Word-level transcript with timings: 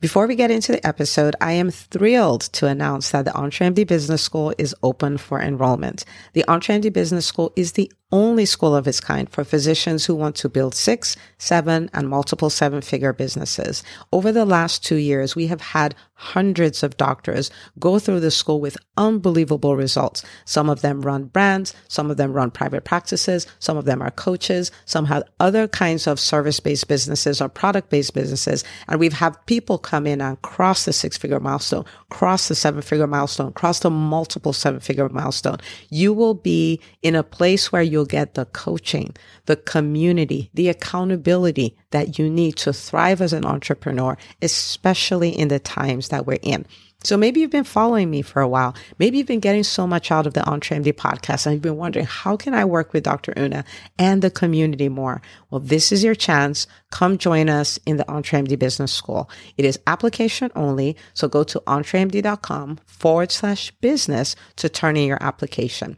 Before 0.00 0.28
we 0.28 0.36
get 0.36 0.52
into 0.52 0.70
the 0.70 0.86
episode, 0.86 1.34
I 1.40 1.54
am 1.54 1.72
thrilled 1.72 2.42
to 2.52 2.68
announce 2.68 3.10
that 3.10 3.24
the 3.24 3.32
EntreMD 3.32 3.84
Business 3.88 4.22
School 4.22 4.54
is 4.56 4.72
open 4.80 5.18
for 5.18 5.42
enrollment. 5.42 6.04
The 6.34 6.44
EntreMD 6.46 6.92
Business 6.92 7.26
School 7.26 7.52
is 7.56 7.72
the 7.72 7.90
only 8.10 8.46
school 8.46 8.74
of 8.74 8.88
its 8.88 9.00
kind 9.00 9.28
for 9.28 9.44
physicians 9.44 10.06
who 10.06 10.14
want 10.14 10.36
to 10.36 10.48
build 10.48 10.74
six, 10.74 11.16
seven, 11.38 11.90
and 11.92 12.08
multiple 12.08 12.50
seven 12.50 12.80
figure 12.80 13.12
businesses. 13.12 13.82
Over 14.12 14.32
the 14.32 14.46
last 14.46 14.84
two 14.84 14.96
years, 14.96 15.36
we 15.36 15.48
have 15.48 15.60
had 15.60 15.94
hundreds 16.18 16.82
of 16.82 16.96
doctors 16.96 17.48
go 17.78 17.98
through 17.98 18.18
the 18.18 18.30
school 18.30 18.60
with 18.60 18.76
unbelievable 18.96 19.76
results. 19.76 20.24
Some 20.44 20.68
of 20.68 20.80
them 20.80 21.02
run 21.02 21.26
brands, 21.26 21.74
some 21.86 22.10
of 22.10 22.16
them 22.16 22.32
run 22.32 22.50
private 22.50 22.84
practices, 22.84 23.46
some 23.60 23.76
of 23.76 23.84
them 23.84 24.02
are 24.02 24.10
coaches, 24.10 24.72
some 24.84 25.04
have 25.06 25.22
other 25.38 25.68
kinds 25.68 26.08
of 26.08 26.18
service 26.18 26.58
based 26.58 26.88
businesses 26.88 27.40
or 27.40 27.48
product 27.48 27.88
based 27.90 28.14
businesses. 28.14 28.64
And 28.88 28.98
we've 28.98 29.12
had 29.12 29.36
people 29.46 29.78
come 29.78 30.08
in 30.08 30.20
and 30.20 30.42
cross 30.42 30.84
the 30.84 30.92
six 30.92 31.16
figure 31.16 31.38
milestone, 31.38 31.84
cross 32.10 32.48
the 32.48 32.56
seven 32.56 32.82
figure 32.82 33.06
milestone, 33.06 33.52
cross 33.52 33.78
the 33.78 33.90
multiple 33.90 34.52
seven 34.52 34.80
figure 34.80 35.08
milestone. 35.08 35.58
You 35.88 36.12
will 36.12 36.34
be 36.34 36.80
in 37.02 37.14
a 37.14 37.22
place 37.22 37.70
where 37.70 37.82
you'll 37.98 38.06
get 38.06 38.34
the 38.34 38.44
coaching, 38.46 39.12
the 39.46 39.56
community, 39.56 40.50
the 40.54 40.68
accountability 40.68 41.76
that 41.90 42.16
you 42.16 42.30
need 42.30 42.54
to 42.54 42.72
thrive 42.72 43.20
as 43.20 43.32
an 43.32 43.44
entrepreneur, 43.44 44.16
especially 44.40 45.30
in 45.30 45.48
the 45.48 45.58
times 45.58 46.10
that 46.10 46.24
we're 46.24 46.38
in. 46.42 46.64
So 47.02 47.16
maybe 47.16 47.40
you've 47.40 47.50
been 47.50 47.64
following 47.64 48.08
me 48.08 48.22
for 48.22 48.40
a 48.40 48.48
while. 48.48 48.74
Maybe 48.98 49.18
you've 49.18 49.26
been 49.26 49.40
getting 49.40 49.64
so 49.64 49.84
much 49.84 50.12
out 50.12 50.28
of 50.28 50.34
the 50.34 50.40
EntreMD 50.40 50.92
podcast 50.92 51.46
and 51.46 51.54
you've 51.54 51.62
been 51.62 51.76
wondering, 51.76 52.06
how 52.06 52.36
can 52.36 52.54
I 52.54 52.64
work 52.64 52.92
with 52.92 53.02
Dr. 53.02 53.32
Una 53.36 53.64
and 53.98 54.22
the 54.22 54.30
community 54.30 54.88
more? 54.88 55.20
Well, 55.50 55.60
this 55.60 55.90
is 55.90 56.04
your 56.04 56.14
chance. 56.14 56.68
Come 56.90 57.18
join 57.18 57.48
us 57.48 57.80
in 57.84 57.96
the 57.96 58.04
EntreMD 58.04 58.58
Business 58.58 58.92
School. 58.92 59.28
It 59.56 59.64
is 59.64 59.78
application 59.88 60.52
only. 60.54 60.96
So 61.14 61.26
go 61.26 61.42
to 61.44 61.60
entremd.com 61.66 62.78
forward 62.86 63.32
slash 63.32 63.72
business 63.80 64.36
to 64.56 64.68
turn 64.68 64.96
in 64.96 65.08
your 65.08 65.22
application. 65.22 65.96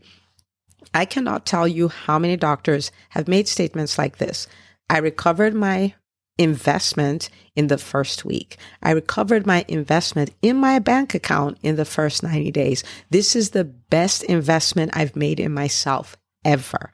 I 0.92 1.04
cannot 1.04 1.46
tell 1.46 1.68
you 1.68 1.88
how 1.88 2.18
many 2.18 2.36
doctors 2.36 2.90
have 3.10 3.28
made 3.28 3.48
statements 3.48 3.98
like 3.98 4.18
this. 4.18 4.46
I 4.88 4.98
recovered 4.98 5.54
my 5.54 5.94
investment 6.38 7.28
in 7.54 7.66
the 7.66 7.78
first 7.78 8.24
week. 8.24 8.56
I 8.82 8.92
recovered 8.92 9.46
my 9.46 9.64
investment 9.68 10.30
in 10.40 10.56
my 10.56 10.78
bank 10.78 11.14
account 11.14 11.58
in 11.62 11.76
the 11.76 11.84
first 11.84 12.22
90 12.22 12.50
days. 12.50 12.82
This 13.10 13.36
is 13.36 13.50
the 13.50 13.64
best 13.64 14.22
investment 14.24 14.92
I've 14.94 15.14
made 15.14 15.38
in 15.38 15.52
myself 15.52 16.16
ever. 16.44 16.92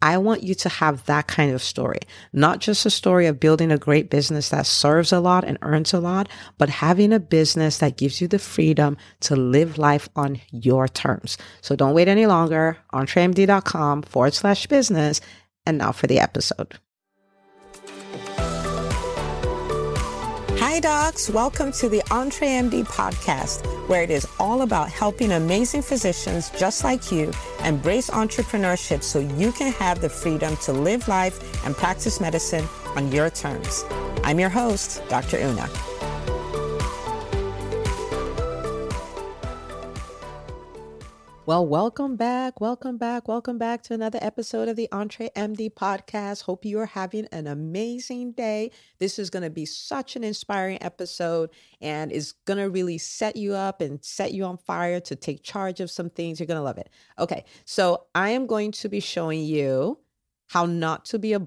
I 0.00 0.18
want 0.18 0.44
you 0.44 0.54
to 0.54 0.68
have 0.68 1.04
that 1.06 1.26
kind 1.26 1.52
of 1.52 1.62
story, 1.62 1.98
not 2.32 2.60
just 2.60 2.86
a 2.86 2.90
story 2.90 3.26
of 3.26 3.40
building 3.40 3.72
a 3.72 3.78
great 3.78 4.10
business 4.10 4.50
that 4.50 4.66
serves 4.66 5.12
a 5.12 5.18
lot 5.18 5.44
and 5.44 5.58
earns 5.62 5.92
a 5.92 5.98
lot, 5.98 6.28
but 6.56 6.68
having 6.68 7.12
a 7.12 7.18
business 7.18 7.78
that 7.78 7.96
gives 7.96 8.20
you 8.20 8.28
the 8.28 8.38
freedom 8.38 8.96
to 9.20 9.34
live 9.34 9.76
life 9.76 10.08
on 10.14 10.40
your 10.52 10.86
terms. 10.86 11.36
So 11.62 11.74
don't 11.74 11.94
wait 11.94 12.06
any 12.06 12.26
longer. 12.26 12.78
EntreMD.com 12.92 14.02
forward 14.02 14.34
slash 14.34 14.66
business. 14.66 15.20
And 15.66 15.78
now 15.78 15.92
for 15.92 16.06
the 16.06 16.20
episode. 16.20 16.78
Hi, 20.70 20.80
docs. 20.80 21.30
Welcome 21.30 21.72
to 21.72 21.88
the 21.88 22.02
EntreMD 22.10 22.86
podcast, 22.88 23.64
where 23.88 24.02
it 24.02 24.10
is 24.10 24.28
all 24.38 24.60
about 24.60 24.90
helping 24.90 25.32
amazing 25.32 25.80
physicians 25.80 26.50
just 26.50 26.84
like 26.84 27.10
you 27.10 27.32
embrace 27.64 28.10
entrepreneurship 28.10 29.02
so 29.02 29.18
you 29.18 29.50
can 29.50 29.72
have 29.72 30.02
the 30.02 30.10
freedom 30.10 30.58
to 30.58 30.74
live 30.74 31.08
life 31.08 31.64
and 31.64 31.74
practice 31.74 32.20
medicine 32.20 32.68
on 32.96 33.10
your 33.10 33.30
terms. 33.30 33.82
I'm 34.22 34.38
your 34.38 34.50
host, 34.50 35.00
Dr. 35.08 35.38
Una. 35.38 35.70
Well, 41.48 41.66
welcome 41.66 42.16
back. 42.16 42.60
Welcome 42.60 42.98
back. 42.98 43.26
Welcome 43.26 43.56
back 43.56 43.82
to 43.84 43.94
another 43.94 44.18
episode 44.20 44.68
of 44.68 44.76
the 44.76 44.86
EntreMD 44.92 45.72
podcast. 45.72 46.42
Hope 46.42 46.66
you 46.66 46.78
are 46.78 46.84
having 46.84 47.24
an 47.32 47.46
amazing 47.46 48.32
day. 48.32 48.70
This 48.98 49.18
is 49.18 49.30
going 49.30 49.44
to 49.44 49.48
be 49.48 49.64
such 49.64 50.14
an 50.14 50.24
inspiring 50.24 50.76
episode 50.82 51.48
and 51.80 52.12
is 52.12 52.32
going 52.44 52.58
to 52.58 52.68
really 52.68 52.98
set 52.98 53.34
you 53.34 53.54
up 53.54 53.80
and 53.80 54.04
set 54.04 54.34
you 54.34 54.44
on 54.44 54.58
fire 54.58 55.00
to 55.00 55.16
take 55.16 55.42
charge 55.42 55.80
of 55.80 55.90
some 55.90 56.10
things. 56.10 56.38
You're 56.38 56.46
going 56.46 56.58
to 56.58 56.62
love 56.62 56.76
it. 56.76 56.90
Okay. 57.18 57.46
So 57.64 58.04
I 58.14 58.28
am 58.28 58.46
going 58.46 58.70
to 58.72 58.90
be 58.90 59.00
showing 59.00 59.40
you 59.40 60.00
how 60.48 60.66
not 60.66 61.06
to 61.06 61.18
be 61.18 61.32
a 61.32 61.40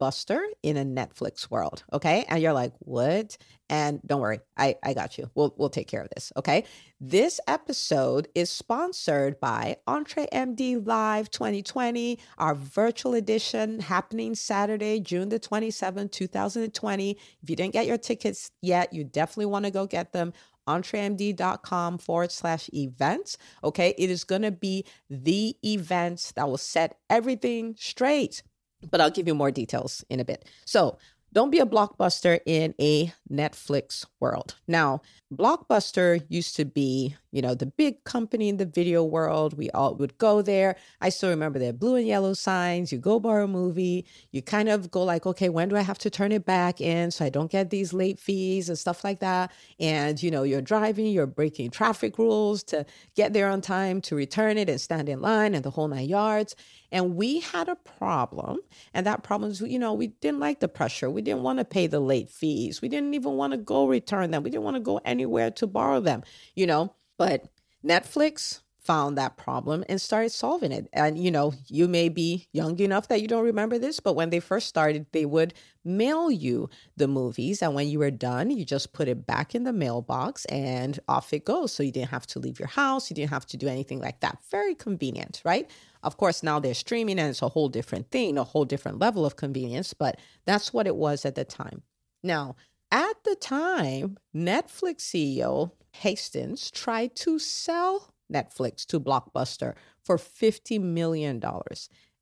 blockbuster 0.00 0.40
in 0.62 0.76
a 0.76 0.84
Netflix 0.84 1.50
world. 1.50 1.84
Okay. 1.92 2.24
And 2.28 2.42
you're 2.42 2.52
like, 2.52 2.72
what? 2.80 3.36
And 3.68 4.00
don't 4.06 4.20
worry, 4.20 4.38
I, 4.56 4.76
I 4.82 4.94
got 4.94 5.18
you. 5.18 5.28
We'll 5.34 5.52
we'll 5.56 5.70
take 5.70 5.88
care 5.88 6.00
of 6.00 6.08
this. 6.14 6.32
Okay. 6.36 6.64
This 7.00 7.40
episode 7.48 8.28
is 8.34 8.48
sponsored 8.48 9.40
by 9.40 9.76
EntreMD 9.88 10.86
Live 10.86 11.30
2020, 11.30 12.18
our 12.38 12.54
virtual 12.54 13.14
edition 13.14 13.80
happening 13.80 14.34
Saturday, 14.34 15.00
June 15.00 15.28
the 15.28 15.40
27th, 15.40 16.12
2020. 16.12 17.10
If 17.10 17.50
you 17.50 17.56
didn't 17.56 17.72
get 17.72 17.86
your 17.86 17.98
tickets 17.98 18.50
yet, 18.62 18.92
you 18.92 19.02
definitely 19.02 19.46
want 19.46 19.64
to 19.64 19.72
go 19.72 19.86
get 19.86 20.12
them 20.12 20.32
entremd.com 20.68 21.98
forward 21.98 22.32
slash 22.32 22.68
events. 22.72 23.36
Okay. 23.64 23.94
It 23.98 24.10
is 24.10 24.24
going 24.24 24.42
to 24.42 24.50
be 24.52 24.84
the 25.10 25.56
event 25.64 26.32
that 26.36 26.48
will 26.48 26.56
set 26.56 26.98
everything 27.10 27.74
straight. 27.78 28.42
But 28.90 29.00
I'll 29.00 29.10
give 29.10 29.26
you 29.26 29.34
more 29.34 29.50
details 29.50 30.04
in 30.10 30.20
a 30.20 30.24
bit. 30.24 30.44
So, 30.64 30.98
don't 31.32 31.50
be 31.50 31.58
a 31.58 31.66
blockbuster 31.66 32.40
in 32.46 32.74
a 32.80 33.12
Netflix 33.30 34.06
world. 34.20 34.54
Now, 34.66 35.02
Blockbuster 35.34 36.24
used 36.28 36.54
to 36.54 36.64
be, 36.64 37.16
you 37.32 37.42
know, 37.42 37.54
the 37.54 37.66
big 37.66 38.04
company 38.04 38.48
in 38.48 38.58
the 38.58 38.64
video 38.64 39.02
world. 39.02 39.58
We 39.58 39.70
all 39.70 39.96
would 39.96 40.16
go 40.18 40.40
there. 40.40 40.76
I 41.00 41.08
still 41.08 41.30
remember 41.30 41.58
their 41.58 41.72
blue 41.72 41.96
and 41.96 42.06
yellow 42.06 42.32
signs. 42.32 42.92
You 42.92 42.98
go 42.98 43.18
borrow 43.18 43.44
a 43.44 43.48
movie. 43.48 44.06
You 44.30 44.40
kind 44.40 44.68
of 44.68 44.88
go 44.92 45.02
like, 45.02 45.26
okay, 45.26 45.48
when 45.48 45.68
do 45.68 45.76
I 45.76 45.80
have 45.80 45.98
to 45.98 46.10
turn 46.10 46.30
it 46.30 46.46
back 46.46 46.80
in 46.80 47.10
so 47.10 47.24
I 47.24 47.28
don't 47.28 47.50
get 47.50 47.70
these 47.70 47.92
late 47.92 48.20
fees 48.20 48.68
and 48.68 48.78
stuff 48.78 49.02
like 49.02 49.18
that? 49.18 49.50
And, 49.80 50.22
you 50.22 50.30
know, 50.30 50.44
you're 50.44 50.62
driving, 50.62 51.06
you're 51.06 51.26
breaking 51.26 51.70
traffic 51.70 52.18
rules 52.18 52.62
to 52.64 52.86
get 53.16 53.32
there 53.32 53.48
on 53.50 53.60
time 53.60 54.00
to 54.02 54.14
return 54.14 54.58
it 54.58 54.68
and 54.68 54.80
stand 54.80 55.08
in 55.08 55.20
line 55.20 55.56
and 55.56 55.64
the 55.64 55.70
whole 55.70 55.88
nine 55.88 56.08
yards. 56.08 56.54
And 56.92 57.16
we 57.16 57.40
had 57.40 57.68
a 57.68 57.76
problem. 57.76 58.58
And 58.94 59.06
that 59.06 59.22
problem 59.22 59.50
is, 59.50 59.60
you 59.60 59.78
know, 59.78 59.92
we 59.92 60.08
didn't 60.08 60.40
like 60.40 60.60
the 60.60 60.68
pressure. 60.68 61.10
We 61.10 61.22
didn't 61.22 61.42
want 61.42 61.58
to 61.58 61.64
pay 61.64 61.86
the 61.86 62.00
late 62.00 62.28
fees. 62.28 62.80
We 62.80 62.88
didn't 62.88 63.14
even 63.14 63.32
want 63.32 63.52
to 63.52 63.58
go 63.58 63.86
return 63.86 64.30
them. 64.30 64.42
We 64.42 64.50
didn't 64.50 64.64
want 64.64 64.76
to 64.76 64.82
go 64.82 65.00
anywhere 65.04 65.50
to 65.52 65.66
borrow 65.66 66.00
them, 66.00 66.22
you 66.54 66.66
know. 66.66 66.94
But 67.18 67.46
Netflix 67.84 68.60
found 68.86 69.18
that 69.18 69.36
problem 69.36 69.84
and 69.88 70.00
started 70.00 70.30
solving 70.30 70.70
it. 70.70 70.88
And 70.92 71.18
you 71.18 71.30
know, 71.30 71.52
you 71.66 71.88
may 71.88 72.08
be 72.08 72.46
young 72.52 72.78
enough 72.78 73.08
that 73.08 73.20
you 73.20 73.28
don't 73.28 73.44
remember 73.44 73.78
this, 73.78 73.98
but 73.98 74.14
when 74.14 74.30
they 74.30 74.40
first 74.40 74.68
started, 74.68 75.06
they 75.12 75.24
would 75.24 75.54
mail 75.84 76.30
you 76.30 76.68
the 76.96 77.08
movies 77.08 77.62
and 77.62 77.74
when 77.74 77.88
you 77.88 77.98
were 77.98 78.10
done, 78.10 78.50
you 78.50 78.64
just 78.64 78.92
put 78.92 79.08
it 79.08 79.26
back 79.26 79.54
in 79.54 79.64
the 79.64 79.72
mailbox 79.72 80.44
and 80.46 81.00
off 81.08 81.32
it 81.32 81.44
goes. 81.44 81.72
So 81.72 81.82
you 81.82 81.92
didn't 81.92 82.10
have 82.10 82.26
to 82.28 82.38
leave 82.38 82.58
your 82.60 82.68
house, 82.68 83.10
you 83.10 83.16
didn't 83.16 83.30
have 83.30 83.46
to 83.46 83.56
do 83.56 83.68
anything 83.68 84.00
like 84.00 84.20
that. 84.20 84.38
Very 84.50 84.74
convenient, 84.74 85.42
right? 85.44 85.68
Of 86.02 86.16
course, 86.16 86.42
now 86.42 86.60
they're 86.60 86.74
streaming 86.74 87.18
and 87.18 87.28
it's 87.28 87.42
a 87.42 87.48
whole 87.48 87.68
different 87.68 88.10
thing, 88.10 88.38
a 88.38 88.44
whole 88.44 88.64
different 88.64 89.00
level 89.00 89.26
of 89.26 89.36
convenience, 89.36 89.92
but 89.92 90.20
that's 90.44 90.72
what 90.72 90.86
it 90.86 90.96
was 90.96 91.24
at 91.24 91.34
the 91.34 91.44
time. 91.44 91.82
Now, 92.22 92.56
at 92.92 93.24
the 93.24 93.34
time, 93.34 94.16
Netflix 94.34 95.00
CEO 95.00 95.72
Hastings 96.00 96.70
tried 96.70 97.16
to 97.16 97.38
sell 97.38 98.14
Netflix 98.32 98.84
to 98.86 99.00
Blockbuster 99.00 99.74
for 100.02 100.16
$50 100.16 100.80
million. 100.80 101.42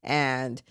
And 0.03 0.63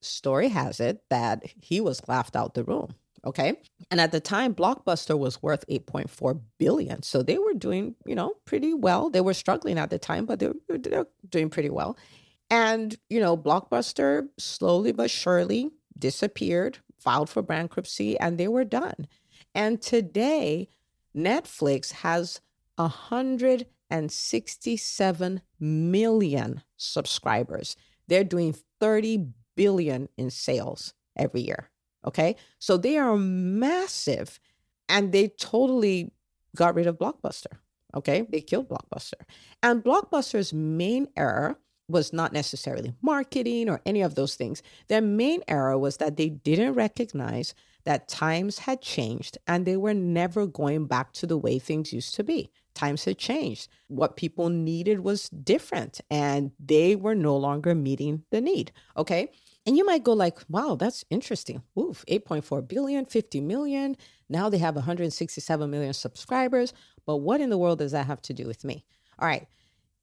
story 0.00 0.48
has 0.48 0.80
it 0.80 1.02
that 1.10 1.42
he 1.60 1.80
was 1.80 2.06
laughed 2.08 2.36
out 2.36 2.54
the 2.54 2.64
room. 2.64 2.94
Okay. 3.24 3.60
And 3.90 4.00
at 4.00 4.10
the 4.10 4.20
time, 4.20 4.52
Blockbuster 4.54 5.16
was 5.16 5.40
worth 5.42 5.64
8.4 5.68 6.40
billion. 6.58 7.02
So 7.04 7.22
they 7.22 7.38
were 7.38 7.54
doing, 7.54 7.94
you 8.04 8.16
know, 8.16 8.34
pretty 8.44 8.74
well. 8.74 9.10
They 9.10 9.20
were 9.20 9.34
struggling 9.34 9.78
at 9.78 9.90
the 9.90 9.98
time, 9.98 10.26
but 10.26 10.40
they 10.40 10.48
were, 10.48 10.78
they 10.78 10.96
were 10.96 11.06
doing 11.28 11.48
pretty 11.48 11.70
well. 11.70 11.96
And, 12.50 12.96
you 13.08 13.20
know, 13.20 13.36
Blockbuster 13.36 14.28
slowly 14.38 14.90
but 14.90 15.10
surely 15.10 15.70
disappeared, 15.96 16.78
filed 16.98 17.30
for 17.30 17.42
bankruptcy, 17.42 18.18
and 18.18 18.38
they 18.38 18.48
were 18.48 18.64
done. 18.64 19.06
And 19.54 19.80
today, 19.80 20.68
Netflix 21.16 21.92
has 21.92 22.40
167 23.92 25.42
million 25.60 26.62
subscribers. 26.76 27.76
They're 28.08 28.24
doing 28.24 28.56
30 28.80 29.28
billion 29.54 30.08
in 30.16 30.30
sales 30.30 30.94
every 31.16 31.42
year. 31.42 31.70
Okay. 32.06 32.36
So 32.58 32.76
they 32.76 32.96
are 32.96 33.16
massive 33.16 34.40
and 34.88 35.12
they 35.12 35.28
totally 35.28 36.12
got 36.56 36.74
rid 36.74 36.86
of 36.86 36.98
Blockbuster. 36.98 37.58
Okay. 37.94 38.26
They 38.28 38.40
killed 38.40 38.68
Blockbuster. 38.68 39.20
And 39.62 39.84
Blockbuster's 39.84 40.52
main 40.52 41.08
error 41.16 41.58
was 41.88 42.12
not 42.12 42.32
necessarily 42.32 42.94
marketing 43.02 43.68
or 43.68 43.80
any 43.84 44.00
of 44.00 44.14
those 44.14 44.34
things. 44.34 44.62
Their 44.88 45.02
main 45.02 45.42
error 45.46 45.76
was 45.78 45.98
that 45.98 46.16
they 46.16 46.30
didn't 46.30 46.74
recognize 46.74 47.54
that 47.84 48.08
times 48.08 48.60
had 48.60 48.80
changed 48.80 49.38
and 49.46 49.66
they 49.66 49.76
were 49.76 49.94
never 49.94 50.46
going 50.46 50.86
back 50.86 51.12
to 51.12 51.26
the 51.26 51.36
way 51.36 51.58
things 51.58 51.92
used 51.92 52.14
to 52.14 52.24
be. 52.24 52.50
Times 52.74 53.04
had 53.04 53.18
changed. 53.18 53.68
What 53.88 54.16
people 54.16 54.48
needed 54.48 55.00
was 55.00 55.28
different 55.28 56.00
and 56.10 56.52
they 56.58 56.96
were 56.96 57.14
no 57.14 57.36
longer 57.36 57.74
meeting 57.74 58.24
the 58.30 58.40
need. 58.40 58.72
Okay. 58.96 59.30
And 59.66 59.76
you 59.76 59.84
might 59.84 60.02
go 60.02 60.12
like, 60.12 60.38
wow, 60.48 60.76
that's 60.78 61.04
interesting. 61.10 61.62
Oof, 61.78 62.04
8.4 62.08 62.66
billion, 62.66 63.04
50 63.04 63.40
million. 63.40 63.96
Now 64.28 64.48
they 64.48 64.58
have 64.58 64.74
167 64.74 65.70
million 65.70 65.92
subscribers. 65.92 66.72
But 67.06 67.18
what 67.18 67.40
in 67.40 67.50
the 67.50 67.58
world 67.58 67.78
does 67.78 67.92
that 67.92 68.06
have 68.06 68.22
to 68.22 68.32
do 68.32 68.46
with 68.46 68.64
me? 68.64 68.84
All 69.18 69.28
right. 69.28 69.46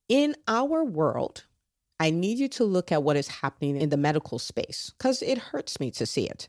In 0.07 0.35
our 0.47 0.83
world, 0.83 1.45
I 1.99 2.11
need 2.11 2.39
you 2.39 2.47
to 2.49 2.63
look 2.63 2.91
at 2.91 3.03
what 3.03 3.17
is 3.17 3.27
happening 3.27 3.75
in 3.75 3.89
the 3.89 3.97
medical 3.97 4.39
space 4.39 4.93
because 4.97 5.21
it 5.21 5.37
hurts 5.37 5.79
me 5.79 5.91
to 5.91 6.05
see 6.05 6.25
it. 6.25 6.47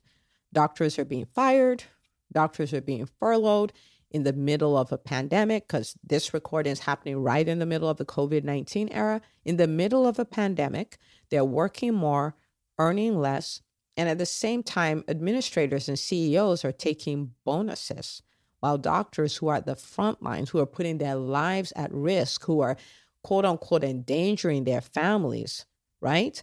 Doctors 0.53 0.99
are 0.99 1.05
being 1.05 1.27
fired, 1.27 1.85
doctors 2.33 2.73
are 2.73 2.81
being 2.81 3.09
furloughed 3.19 3.73
in 4.11 4.25
the 4.25 4.33
middle 4.33 4.77
of 4.77 4.93
a 4.93 4.99
pandemic 4.99 5.67
because 5.67 5.95
this 6.03 6.35
recording 6.35 6.73
is 6.73 6.81
happening 6.81 7.23
right 7.23 7.47
in 7.47 7.59
the 7.59 7.67
middle 7.67 7.89
of 7.89 7.97
the 7.97 8.05
COVID 8.05 8.45
19 8.45 8.89
era. 8.91 9.21
In 9.45 9.57
the 9.57 9.69
middle 9.69 10.07
of 10.07 10.19
a 10.19 10.25
pandemic, 10.25 10.99
they're 11.31 11.45
working 11.45 11.95
more, 11.95 12.35
earning 12.79 13.19
less, 13.19 13.63
and 13.97 14.09
at 14.09 14.19
the 14.19 14.27
same 14.27 14.63
time, 14.63 15.05
administrators 15.09 15.89
and 15.89 15.99
CEOs 15.99 16.65
are 16.65 16.73
taking 16.73 17.33
bonuses 17.45 18.23
while 18.61 18.79
doctors 18.79 19.37
who 19.37 19.49
are 19.49 19.57
at 19.57 19.67
the 19.67 19.77
front 19.77 20.23
lines, 20.23 20.51
who 20.51 20.59
are 20.59 20.67
putting 20.67 20.99
their 20.99 21.17
lives 21.17 21.73
at 21.77 21.93
risk, 21.93 22.45
who 22.45 22.61
are 22.61 22.77
quote 23.23 23.45
unquote 23.45 23.85
endangering 23.85 24.65
their 24.65 24.81
families, 24.81 25.67
right, 26.01 26.43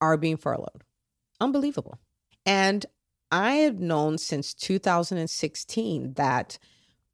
are 0.00 0.16
being 0.16 0.36
furloughed. 0.36 0.84
Unbelievable. 1.40 1.98
And 2.46 2.86
I 3.30 3.54
have 3.56 3.78
known 3.78 4.18
since 4.18 4.54
2016 4.54 6.14
that 6.14 6.58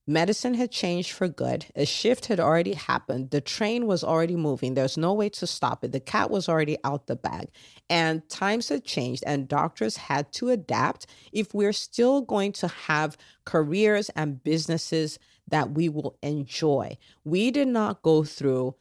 medicine 0.07 0.55
had 0.55 0.71
changed 0.71 1.13
for 1.13 1.29
good. 1.29 1.67
A 1.75 1.87
shift 1.87 2.27
had 2.27 2.39
already 2.39 2.75
happened. 2.75 3.31
The 3.31 3.41
train 3.41 3.87
was 3.87 4.05
already 4.05 4.37
moving. 4.37 4.75
There's 4.75 4.97
no 4.97 5.15
way 5.15 5.29
to 5.31 5.47
stop 5.47 5.85
it. 5.85 5.93
The 5.93 6.01
cat 6.01 6.31
was 6.31 6.49
already 6.49 6.77
out 6.85 7.07
the 7.07 7.17
bag. 7.17 7.49
And 7.89 8.29
times 8.29 8.69
had 8.69 8.85
changed, 8.85 9.25
and 9.27 9.49
doctors 9.49 9.97
had 9.97 10.33
to 10.35 10.51
adapt 10.51 11.07
if 11.33 11.55
we're 11.55 11.73
still 11.73 12.21
going 12.21 12.53
to 12.53 12.69
have 12.69 13.17
careers 13.45 14.11
and 14.11 14.43
businesses 14.43 15.19
that 15.49 15.73
we 15.73 15.89
will 15.89 16.17
enjoy. 16.23 16.97
We 17.25 17.51
did 17.51 17.69
not 17.69 18.03
go 18.03 18.25
through 18.25 18.75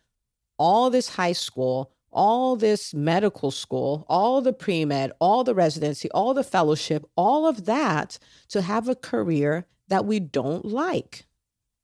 all 0.58 0.90
this 0.90 1.10
high 1.10 1.34
school, 1.34 1.92
all 2.12 2.56
this 2.56 2.94
medical 2.94 3.52
school, 3.52 4.06
all 4.08 4.42
the 4.42 4.54
pre 4.54 4.86
med, 4.86 5.12
all 5.20 5.44
the 5.44 5.56
residency, 5.56 6.10
all 6.12 6.34
the 6.34 6.44
fellowship, 6.44 7.06
all 7.16 7.48
of 7.48 7.66
that 7.66 8.20
to 8.50 8.62
have 8.62 8.88
a 8.88 8.96
career 8.96 9.66
that 9.88 10.06
we 10.06 10.20
don't 10.20 10.66
like. 10.66 11.26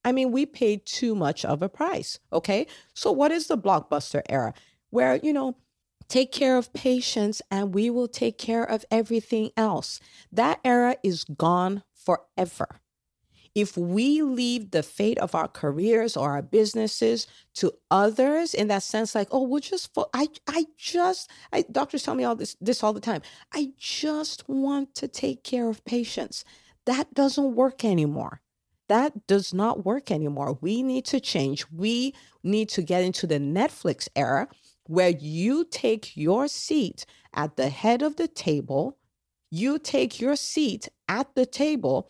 I 0.03 0.11
mean, 0.11 0.31
we 0.31 0.45
paid 0.45 0.85
too 0.85 1.15
much 1.15 1.43
of 1.43 1.61
a 1.61 1.69
price. 1.69 2.19
Okay. 2.31 2.67
So, 2.93 3.11
what 3.11 3.31
is 3.31 3.47
the 3.47 3.57
blockbuster 3.57 4.21
era? 4.29 4.53
Where, 4.89 5.17
you 5.17 5.33
know, 5.33 5.57
take 6.07 6.31
care 6.31 6.57
of 6.57 6.73
patients 6.73 7.41
and 7.51 7.73
we 7.75 7.89
will 7.89 8.07
take 8.07 8.37
care 8.37 8.63
of 8.63 8.85
everything 8.89 9.51
else. 9.57 9.99
That 10.31 10.59
era 10.63 10.95
is 11.03 11.23
gone 11.25 11.83
forever 11.93 12.79
if 13.55 13.75
we 13.77 14.21
leave 14.21 14.71
the 14.71 14.83
fate 14.83 15.17
of 15.17 15.35
our 15.35 15.47
careers 15.47 16.15
or 16.15 16.31
our 16.31 16.41
businesses 16.41 17.27
to 17.55 17.71
others 17.89 18.53
in 18.53 18.67
that 18.67 18.83
sense 18.83 19.15
like 19.15 19.27
oh 19.31 19.43
we'll 19.43 19.59
just 19.59 19.93
fo- 19.93 20.09
i 20.13 20.27
i 20.47 20.65
just 20.77 21.29
I, 21.51 21.65
doctors 21.71 22.03
tell 22.03 22.15
me 22.15 22.23
all 22.23 22.35
this 22.35 22.55
this 22.61 22.83
all 22.83 22.93
the 22.93 22.99
time 22.99 23.21
i 23.53 23.69
just 23.77 24.47
want 24.47 24.95
to 24.95 25.07
take 25.07 25.43
care 25.43 25.69
of 25.69 25.83
patients 25.85 26.45
that 26.89 27.13
doesn't 27.13 27.55
work 27.55 27.85
anymore 27.85 28.41
that 28.87 29.27
does 29.27 29.53
not 29.53 29.85
work 29.85 30.11
anymore 30.11 30.57
we 30.61 30.81
need 30.83 31.05
to 31.05 31.19
change 31.19 31.65
we 31.71 32.13
need 32.43 32.67
to 32.69 32.81
get 32.81 33.03
into 33.03 33.25
the 33.25 33.39
netflix 33.39 34.07
era 34.15 34.47
where 34.87 35.09
you 35.09 35.65
take 35.69 36.17
your 36.17 36.47
seat 36.47 37.05
at 37.33 37.55
the 37.55 37.69
head 37.69 38.01
of 38.01 38.15
the 38.15 38.27
table 38.27 38.97
you 39.51 39.79
take 39.79 40.19
your 40.19 40.35
seat 40.35 40.89
at 41.07 41.33
the 41.35 41.45
table 41.45 42.09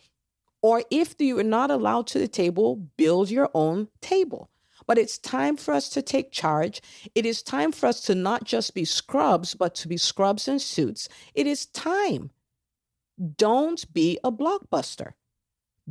or 0.62 0.82
if 0.90 1.14
you 1.18 1.38
are 1.38 1.44
not 1.44 1.70
allowed 1.70 2.06
to 2.08 2.18
the 2.18 2.28
table, 2.28 2.76
build 2.96 3.30
your 3.30 3.50
own 3.54 3.88
table. 4.00 4.50
But 4.86 4.98
it's 4.98 5.18
time 5.18 5.56
for 5.56 5.72
us 5.72 5.88
to 5.90 6.02
take 6.02 6.32
charge. 6.32 6.82
It 7.14 7.24
is 7.24 7.42
time 7.42 7.72
for 7.72 7.86
us 7.86 8.00
to 8.02 8.14
not 8.14 8.44
just 8.44 8.74
be 8.74 8.84
scrubs, 8.84 9.54
but 9.54 9.74
to 9.76 9.88
be 9.88 9.96
scrubs 9.96 10.48
in 10.48 10.58
suits. 10.58 11.08
It 11.34 11.46
is 11.46 11.66
time. 11.66 12.30
Don't 13.36 13.92
be 13.92 14.18
a 14.24 14.32
blockbuster. 14.32 15.12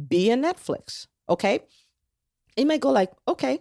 Be 0.07 0.31
a 0.31 0.35
Netflix. 0.35 1.07
Okay. 1.27 1.61
You 2.57 2.65
might 2.65 2.81
go 2.81 2.91
like, 2.91 3.11
okay. 3.27 3.59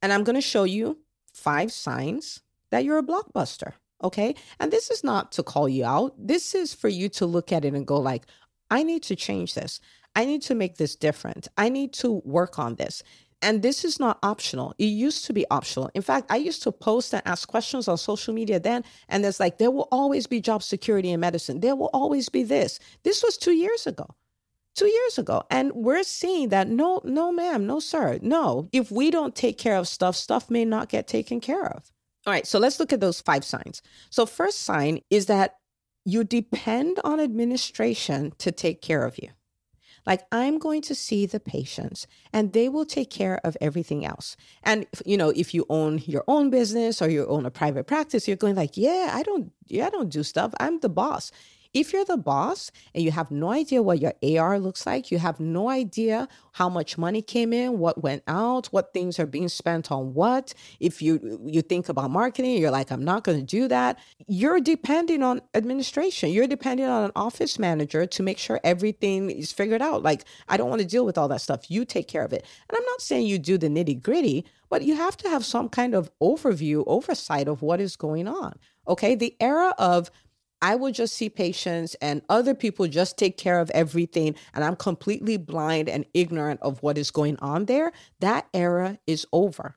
And 0.00 0.12
I'm 0.12 0.24
going 0.24 0.34
to 0.34 0.40
show 0.40 0.64
you 0.64 0.98
five 1.34 1.72
signs 1.72 2.40
that 2.70 2.84
you're 2.84 2.98
a 2.98 3.02
blockbuster. 3.02 3.72
Okay. 4.02 4.34
And 4.58 4.72
this 4.72 4.90
is 4.90 5.04
not 5.04 5.32
to 5.32 5.42
call 5.42 5.68
you 5.68 5.84
out. 5.84 6.14
This 6.18 6.54
is 6.54 6.74
for 6.74 6.88
you 6.88 7.08
to 7.10 7.26
look 7.26 7.52
at 7.52 7.64
it 7.64 7.74
and 7.74 7.86
go 7.86 8.00
like, 8.00 8.26
I 8.70 8.82
need 8.82 9.02
to 9.04 9.16
change 9.16 9.54
this. 9.54 9.80
I 10.16 10.24
need 10.24 10.42
to 10.42 10.54
make 10.54 10.76
this 10.76 10.96
different. 10.96 11.48
I 11.56 11.68
need 11.68 11.92
to 11.94 12.22
work 12.24 12.58
on 12.58 12.74
this. 12.76 13.02
And 13.42 13.60
this 13.60 13.84
is 13.84 13.98
not 13.98 14.18
optional. 14.22 14.72
It 14.78 14.86
used 14.86 15.24
to 15.26 15.32
be 15.32 15.44
optional. 15.50 15.90
In 15.94 16.02
fact, 16.02 16.30
I 16.30 16.36
used 16.36 16.62
to 16.62 16.72
post 16.72 17.12
and 17.12 17.22
ask 17.26 17.48
questions 17.48 17.88
on 17.88 17.98
social 17.98 18.32
media 18.32 18.60
then, 18.60 18.84
and 19.08 19.24
there's 19.24 19.40
like, 19.40 19.58
there 19.58 19.70
will 19.70 19.88
always 19.90 20.28
be 20.28 20.40
job 20.40 20.62
security 20.62 21.10
in 21.10 21.20
medicine. 21.20 21.60
There 21.60 21.74
will 21.74 21.90
always 21.92 22.28
be 22.28 22.44
this. 22.44 22.78
This 23.02 23.22
was 23.22 23.36
two 23.36 23.52
years 23.52 23.86
ago. 23.86 24.06
Two 24.76 24.86
years 24.86 25.18
ago. 25.18 25.42
And 25.50 25.72
we're 25.72 26.04
seeing 26.04 26.48
that 26.50 26.68
no, 26.68 27.00
no, 27.04 27.32
ma'am, 27.32 27.66
no, 27.66 27.80
sir. 27.80 28.18
No. 28.22 28.68
If 28.72 28.90
we 28.90 29.10
don't 29.10 29.34
take 29.34 29.58
care 29.58 29.76
of 29.76 29.88
stuff, 29.88 30.16
stuff 30.16 30.48
may 30.48 30.64
not 30.64 30.88
get 30.88 31.06
taken 31.06 31.40
care 31.40 31.66
of. 31.66 31.90
All 32.26 32.32
right. 32.32 32.46
So 32.46 32.58
let's 32.58 32.78
look 32.78 32.92
at 32.92 33.00
those 33.00 33.20
five 33.20 33.44
signs. 33.44 33.82
So, 34.08 34.24
first 34.24 34.62
sign 34.62 35.00
is 35.10 35.26
that 35.26 35.56
you 36.04 36.24
depend 36.24 37.00
on 37.04 37.20
administration 37.20 38.32
to 38.38 38.52
take 38.52 38.80
care 38.80 39.04
of 39.04 39.18
you. 39.18 39.30
Like, 40.06 40.22
I'm 40.32 40.58
going 40.58 40.82
to 40.82 40.94
see 40.94 41.26
the 41.26 41.40
patients 41.40 42.06
and 42.32 42.52
they 42.52 42.68
will 42.68 42.84
take 42.84 43.10
care 43.10 43.40
of 43.44 43.56
everything 43.60 44.04
else. 44.04 44.36
And, 44.62 44.86
you 45.06 45.16
know, 45.16 45.30
if 45.30 45.54
you 45.54 45.66
own 45.68 45.98
your 46.06 46.24
own 46.28 46.50
business 46.50 47.00
or 47.00 47.08
you 47.08 47.26
own 47.26 47.46
a 47.46 47.50
private 47.50 47.86
practice, 47.86 48.26
you're 48.26 48.36
going 48.36 48.56
like, 48.56 48.76
yeah, 48.76 49.10
I 49.12 49.22
don't, 49.22 49.52
yeah, 49.66 49.86
I 49.86 49.90
don't 49.90 50.10
do 50.10 50.22
stuff. 50.22 50.52
I'm 50.60 50.80
the 50.80 50.88
boss. 50.88 51.30
If 51.74 51.92
you're 51.92 52.04
the 52.04 52.16
boss 52.18 52.70
and 52.94 53.02
you 53.02 53.10
have 53.12 53.30
no 53.30 53.50
idea 53.50 53.82
what 53.82 53.98
your 53.98 54.14
AR 54.22 54.58
looks 54.58 54.84
like, 54.86 55.10
you 55.10 55.18
have 55.18 55.40
no 55.40 55.70
idea 55.70 56.28
how 56.52 56.68
much 56.68 56.98
money 56.98 57.22
came 57.22 57.52
in, 57.52 57.78
what 57.78 58.02
went 58.02 58.22
out, 58.26 58.66
what 58.66 58.92
things 58.92 59.18
are 59.18 59.26
being 59.26 59.48
spent 59.48 59.90
on 59.90 60.12
what. 60.12 60.52
If 60.80 61.00
you 61.00 61.40
you 61.46 61.62
think 61.62 61.88
about 61.88 62.10
marketing, 62.10 62.58
you're 62.58 62.70
like, 62.70 62.90
I'm 62.90 63.04
not 63.04 63.24
going 63.24 63.38
to 63.38 63.44
do 63.44 63.68
that. 63.68 63.98
You're 64.26 64.60
depending 64.60 65.22
on 65.22 65.40
administration. 65.54 66.30
You're 66.30 66.46
depending 66.46 66.86
on 66.86 67.04
an 67.04 67.12
office 67.16 67.58
manager 67.58 68.04
to 68.06 68.22
make 68.22 68.38
sure 68.38 68.60
everything 68.64 69.30
is 69.30 69.52
figured 69.52 69.80
out. 69.82 70.02
Like, 70.02 70.24
I 70.48 70.56
don't 70.56 70.68
want 70.68 70.82
to 70.82 70.86
deal 70.86 71.06
with 71.06 71.16
all 71.16 71.28
that 71.28 71.40
stuff. 71.40 71.70
You 71.70 71.84
take 71.84 72.08
care 72.08 72.24
of 72.24 72.32
it. 72.32 72.44
And 72.68 72.76
I'm 72.76 72.84
not 72.84 73.00
saying 73.00 73.26
you 73.26 73.38
do 73.38 73.56
the 73.56 73.68
nitty 73.68 74.02
gritty, 74.02 74.44
but 74.68 74.82
you 74.82 74.94
have 74.96 75.16
to 75.18 75.28
have 75.28 75.44
some 75.44 75.68
kind 75.68 75.94
of 75.94 76.10
overview, 76.20 76.84
oversight 76.86 77.48
of 77.48 77.62
what 77.62 77.80
is 77.80 77.96
going 77.96 78.28
on. 78.28 78.58
Okay. 78.88 79.14
The 79.14 79.34
era 79.40 79.74
of 79.78 80.10
I 80.62 80.76
will 80.76 80.92
just 80.92 81.14
see 81.14 81.28
patients 81.28 81.96
and 82.00 82.22
other 82.28 82.54
people 82.54 82.86
just 82.86 83.18
take 83.18 83.36
care 83.36 83.58
of 83.58 83.68
everything. 83.70 84.36
And 84.54 84.62
I'm 84.64 84.76
completely 84.76 85.36
blind 85.36 85.88
and 85.88 86.06
ignorant 86.14 86.60
of 86.62 86.82
what 86.82 86.96
is 86.96 87.10
going 87.10 87.36
on 87.40 87.66
there. 87.66 87.92
That 88.20 88.46
era 88.54 88.98
is 89.06 89.26
over. 89.32 89.76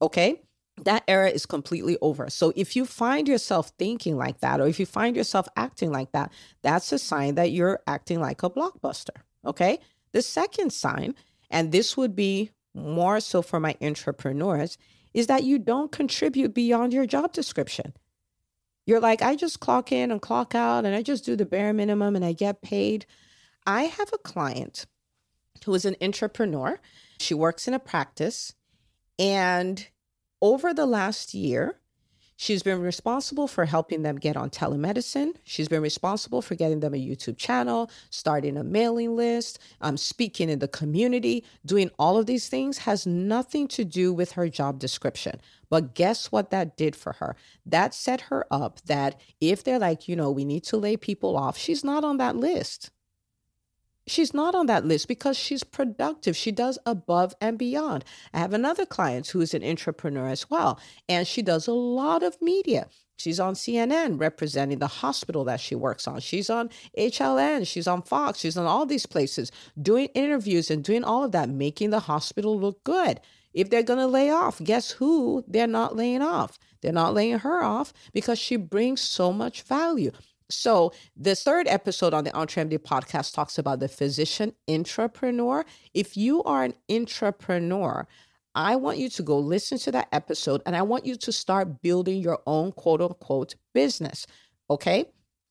Okay. 0.00 0.40
That 0.84 1.02
era 1.06 1.28
is 1.28 1.44
completely 1.44 1.98
over. 2.00 2.30
So 2.30 2.52
if 2.56 2.76
you 2.76 2.86
find 2.86 3.28
yourself 3.28 3.72
thinking 3.78 4.16
like 4.16 4.40
that, 4.40 4.60
or 4.60 4.68
if 4.68 4.80
you 4.80 4.86
find 4.86 5.16
yourself 5.16 5.48
acting 5.56 5.90
like 5.92 6.12
that, 6.12 6.32
that's 6.62 6.92
a 6.92 6.98
sign 6.98 7.34
that 7.34 7.50
you're 7.50 7.80
acting 7.86 8.20
like 8.20 8.42
a 8.44 8.48
blockbuster. 8.48 9.20
Okay. 9.44 9.80
The 10.12 10.22
second 10.22 10.72
sign, 10.72 11.14
and 11.50 11.72
this 11.72 11.96
would 11.96 12.14
be 12.14 12.50
more 12.74 13.20
so 13.20 13.42
for 13.42 13.60
my 13.60 13.76
entrepreneurs, 13.82 14.78
is 15.12 15.26
that 15.26 15.44
you 15.44 15.58
don't 15.58 15.92
contribute 15.92 16.54
beyond 16.54 16.92
your 16.92 17.06
job 17.06 17.32
description. 17.32 17.92
You're 18.86 19.00
like, 19.00 19.22
I 19.22 19.36
just 19.36 19.60
clock 19.60 19.92
in 19.92 20.10
and 20.10 20.20
clock 20.20 20.54
out 20.54 20.84
and 20.84 20.94
I 20.94 21.02
just 21.02 21.24
do 21.24 21.36
the 21.36 21.46
bare 21.46 21.72
minimum 21.72 22.16
and 22.16 22.24
I 22.24 22.32
get 22.32 22.62
paid. 22.62 23.06
I 23.66 23.84
have 23.84 24.10
a 24.12 24.18
client 24.18 24.86
who 25.64 25.74
is 25.74 25.84
an 25.84 25.96
entrepreneur. 26.02 26.80
She 27.20 27.34
works 27.34 27.68
in 27.68 27.74
a 27.74 27.78
practice. 27.78 28.54
And 29.18 29.86
over 30.40 30.74
the 30.74 30.86
last 30.86 31.34
year, 31.34 31.78
She's 32.42 32.64
been 32.64 32.80
responsible 32.80 33.46
for 33.46 33.66
helping 33.66 34.02
them 34.02 34.16
get 34.16 34.36
on 34.36 34.50
telemedicine. 34.50 35.36
She's 35.44 35.68
been 35.68 35.80
responsible 35.80 36.42
for 36.42 36.56
getting 36.56 36.80
them 36.80 36.92
a 36.92 36.96
YouTube 36.96 37.36
channel, 37.36 37.88
starting 38.10 38.56
a 38.56 38.64
mailing 38.64 39.14
list, 39.14 39.60
um, 39.80 39.96
speaking 39.96 40.48
in 40.48 40.58
the 40.58 40.66
community. 40.66 41.44
Doing 41.64 41.92
all 42.00 42.18
of 42.18 42.26
these 42.26 42.48
things 42.48 42.78
has 42.78 43.06
nothing 43.06 43.68
to 43.68 43.84
do 43.84 44.12
with 44.12 44.32
her 44.32 44.48
job 44.48 44.80
description. 44.80 45.40
But 45.72 45.94
guess 45.94 46.30
what 46.30 46.50
that 46.50 46.76
did 46.76 46.94
for 46.94 47.14
her? 47.14 47.34
That 47.64 47.94
set 47.94 48.20
her 48.28 48.44
up 48.50 48.82
that 48.82 49.18
if 49.40 49.64
they're 49.64 49.78
like, 49.78 50.06
you 50.06 50.14
know, 50.14 50.30
we 50.30 50.44
need 50.44 50.64
to 50.64 50.76
lay 50.76 50.98
people 50.98 51.34
off, 51.34 51.56
she's 51.56 51.82
not 51.82 52.04
on 52.04 52.18
that 52.18 52.36
list. 52.36 52.90
She's 54.06 54.34
not 54.34 54.54
on 54.54 54.66
that 54.66 54.84
list 54.84 55.08
because 55.08 55.38
she's 55.38 55.64
productive. 55.64 56.36
She 56.36 56.52
does 56.52 56.78
above 56.84 57.34
and 57.40 57.56
beyond. 57.56 58.04
I 58.34 58.40
have 58.40 58.52
another 58.52 58.84
client 58.84 59.28
who's 59.28 59.54
an 59.54 59.64
entrepreneur 59.64 60.28
as 60.28 60.50
well, 60.50 60.78
and 61.08 61.26
she 61.26 61.40
does 61.40 61.66
a 61.66 61.72
lot 61.72 62.22
of 62.22 62.42
media. 62.42 62.88
She's 63.16 63.40
on 63.40 63.54
CNN 63.54 64.20
representing 64.20 64.78
the 64.78 64.88
hospital 64.88 65.42
that 65.44 65.60
she 65.60 65.74
works 65.74 66.06
on. 66.06 66.20
She's 66.20 66.50
on 66.50 66.68
HLN. 66.98 67.66
She's 67.66 67.86
on 67.86 68.02
Fox. 68.02 68.40
She's 68.40 68.58
on 68.58 68.66
all 68.66 68.84
these 68.84 69.06
places 69.06 69.50
doing 69.80 70.08
interviews 70.08 70.70
and 70.70 70.84
doing 70.84 71.02
all 71.02 71.24
of 71.24 71.32
that, 71.32 71.48
making 71.48 71.90
the 71.90 72.00
hospital 72.00 72.60
look 72.60 72.84
good. 72.84 73.20
If 73.54 73.70
they're 73.70 73.82
going 73.82 73.98
to 73.98 74.06
lay 74.06 74.30
off, 74.30 74.62
guess 74.62 74.90
who 74.90 75.44
they're 75.46 75.66
not 75.66 75.96
laying 75.96 76.22
off? 76.22 76.58
They're 76.80 76.92
not 76.92 77.14
laying 77.14 77.38
her 77.38 77.62
off 77.62 77.92
because 78.12 78.38
she 78.38 78.56
brings 78.56 79.00
so 79.00 79.32
much 79.32 79.62
value. 79.62 80.10
So, 80.50 80.92
the 81.16 81.34
third 81.34 81.66
episode 81.66 82.12
on 82.12 82.24
the 82.24 82.30
EntreMD 82.32 82.78
podcast 82.80 83.34
talks 83.34 83.56
about 83.56 83.80
the 83.80 83.88
physician 83.88 84.52
intrapreneur. 84.68 85.64
If 85.94 86.16
you 86.16 86.42
are 86.42 86.64
an 86.64 86.74
intrapreneur, 86.90 88.04
I 88.54 88.76
want 88.76 88.98
you 88.98 89.08
to 89.08 89.22
go 89.22 89.38
listen 89.38 89.78
to 89.78 89.92
that 89.92 90.08
episode 90.12 90.62
and 90.66 90.76
I 90.76 90.82
want 90.82 91.06
you 91.06 91.16
to 91.16 91.32
start 91.32 91.80
building 91.80 92.20
your 92.20 92.40
own 92.46 92.72
quote 92.72 93.00
unquote 93.00 93.54
business. 93.72 94.26
Okay. 94.68 95.06